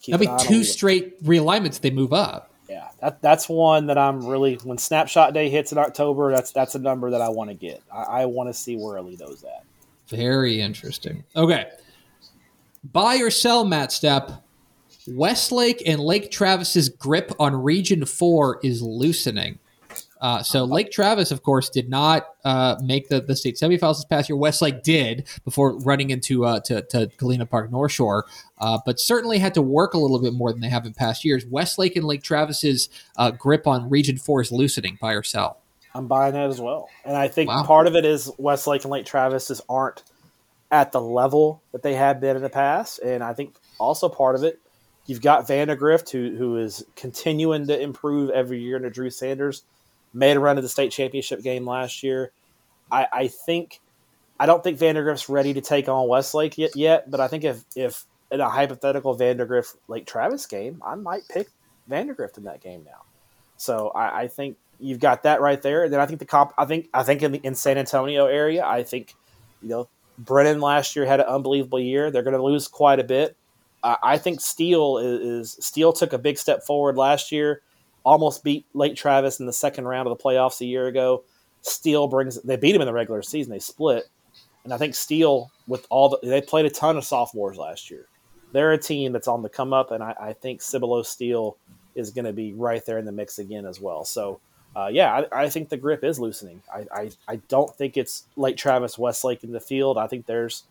[0.00, 1.80] Keep That'll be two straight realignments.
[1.80, 2.50] They move up.
[2.68, 6.30] Yeah, that that's one that I'm really when snapshot day hits in October.
[6.30, 7.82] That's that's a number that I want to get.
[7.92, 9.64] I, I want to see where Aledo's at.
[10.08, 11.24] Very interesting.
[11.36, 11.70] Okay.
[12.92, 14.40] Buy or sell, Matt Stepp.
[15.08, 19.58] Westlake and Lake Travis's grip on Region 4 is loosening.
[20.20, 24.04] Uh, so Lake Travis, of course, did not uh, make the, the state semifinals this
[24.04, 24.36] past year.
[24.36, 28.26] Westlake did before running into uh, to, to Galena Park North Shore,
[28.58, 31.24] uh, but certainly had to work a little bit more than they have in past
[31.24, 31.46] years.
[31.46, 34.98] Westlake and Lake Travis's uh, grip on Region 4 is loosening.
[35.00, 35.60] Buy or sell?
[35.94, 36.88] I'm buying that as well.
[37.04, 37.64] And I think wow.
[37.64, 40.02] part of it is Westlake and Lake Travis just aren't
[40.70, 42.98] at the level that they have been in the past.
[42.98, 44.60] And I think also part of it,
[45.08, 49.62] You've got Vandegrift, who who is continuing to improve every year under Drew Sanders.
[50.12, 52.30] Made a run to the state championship game last year.
[52.92, 53.80] I, I think
[54.38, 57.64] I don't think Vandegrift's ready to take on Westlake yet, yet, but I think if
[57.74, 61.48] if in a hypothetical Vandegrift Lake Travis game, I might pick
[61.86, 63.04] Vandegrift in that game now.
[63.56, 65.84] So I, I, think you've got that right there.
[65.84, 66.52] And then I think the comp.
[66.58, 69.14] I think I think in the in San Antonio area, I think
[69.62, 72.10] you know Brennan last year had an unbelievable year.
[72.10, 73.36] They're going to lose quite a bit.
[73.82, 77.62] Uh, I think Steele is, is Steele took a big step forward last year.
[78.04, 81.24] Almost beat Lake Travis in the second round of the playoffs a year ago.
[81.62, 83.52] Steele brings they beat him in the regular season.
[83.52, 84.04] They split,
[84.64, 88.06] and I think Steele with all the they played a ton of sophomores last year.
[88.52, 91.58] They're a team that's on the come up, and I, I think Cibolo Steele
[91.94, 94.04] is going to be right there in the mix again as well.
[94.04, 94.40] So,
[94.78, 96.62] uh, yeah, I, I, think the grip is loosening.
[96.72, 99.98] I, I, I don't think it's Lake Travis, Westlake in the field.
[99.98, 100.62] I think there's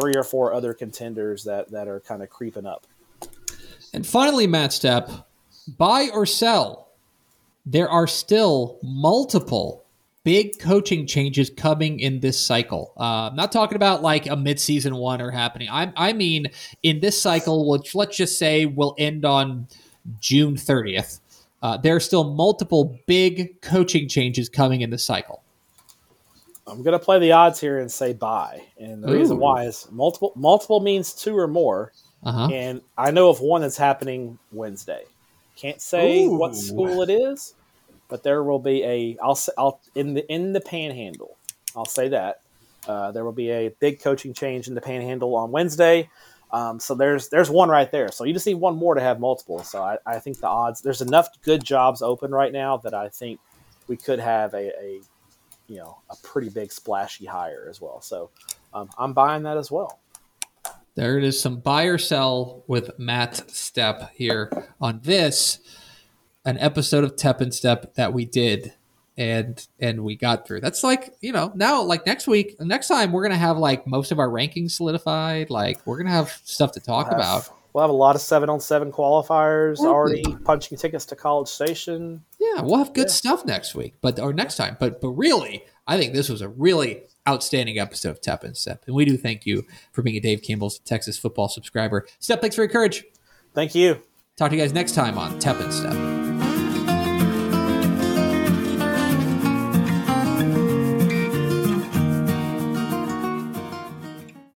[0.00, 2.86] three or four other contenders that, that are kind of creeping up.
[3.92, 5.24] And finally, Matt Stepp,
[5.76, 6.88] buy or sell.
[7.66, 9.84] There are still multiple
[10.24, 12.94] big coaching changes coming in this cycle.
[12.96, 15.68] Uh, I'm not talking about like a midseason one or happening.
[15.68, 16.46] I, I mean,
[16.82, 19.68] in this cycle, which let's just say will end on
[20.18, 21.20] June 30th.
[21.62, 25.42] Uh, there are still multiple big coaching changes coming in the cycle.
[26.66, 28.62] I'm going to play the odds here and say buy.
[28.78, 29.18] And the Ooh.
[29.18, 31.92] reason why is multiple multiple means two or more.
[32.22, 32.48] Uh-huh.
[32.52, 35.04] And I know of one that's happening Wednesday.
[35.56, 36.38] Can't say Ooh.
[36.38, 37.54] what school it is,
[38.08, 41.36] but there will be a I'll I'll in the in the Panhandle.
[41.74, 42.40] I'll say that
[42.86, 46.08] uh, there will be a big coaching change in the Panhandle on Wednesday.
[46.52, 48.10] Um, so there's there's one right there.
[48.10, 49.62] So you just need one more to have multiple.
[49.62, 53.08] So I, I think the odds there's enough good jobs open right now that I
[53.08, 53.40] think
[53.86, 55.00] we could have a, a
[55.68, 58.00] you know a pretty big splashy hire as well.
[58.00, 58.30] So
[58.74, 60.00] um, I'm buying that as well.
[60.96, 65.60] There it is, some buy or sell with Matt Stepp here on this
[66.44, 68.74] an episode of Tep and Stepp that we did
[69.20, 70.62] and and we got through.
[70.62, 74.12] That's like you know now like next week, next time we're gonna have like most
[74.12, 75.50] of our rankings solidified.
[75.50, 77.56] Like we're gonna have stuff to talk we'll have, about.
[77.74, 82.24] We'll have a lot of seven on seven qualifiers already punching tickets to College Station.
[82.40, 83.12] Yeah, we'll have good yeah.
[83.12, 84.78] stuff next week, but or next time.
[84.80, 88.86] But but really, I think this was a really outstanding episode of Tep and Stepp,
[88.86, 92.06] and we do thank you for being a Dave Campbell's Texas football subscriber.
[92.22, 93.04] Stepp, thanks for your courage.
[93.54, 94.00] Thank you.
[94.38, 96.09] Talk to you guys next time on Tep and Stepp.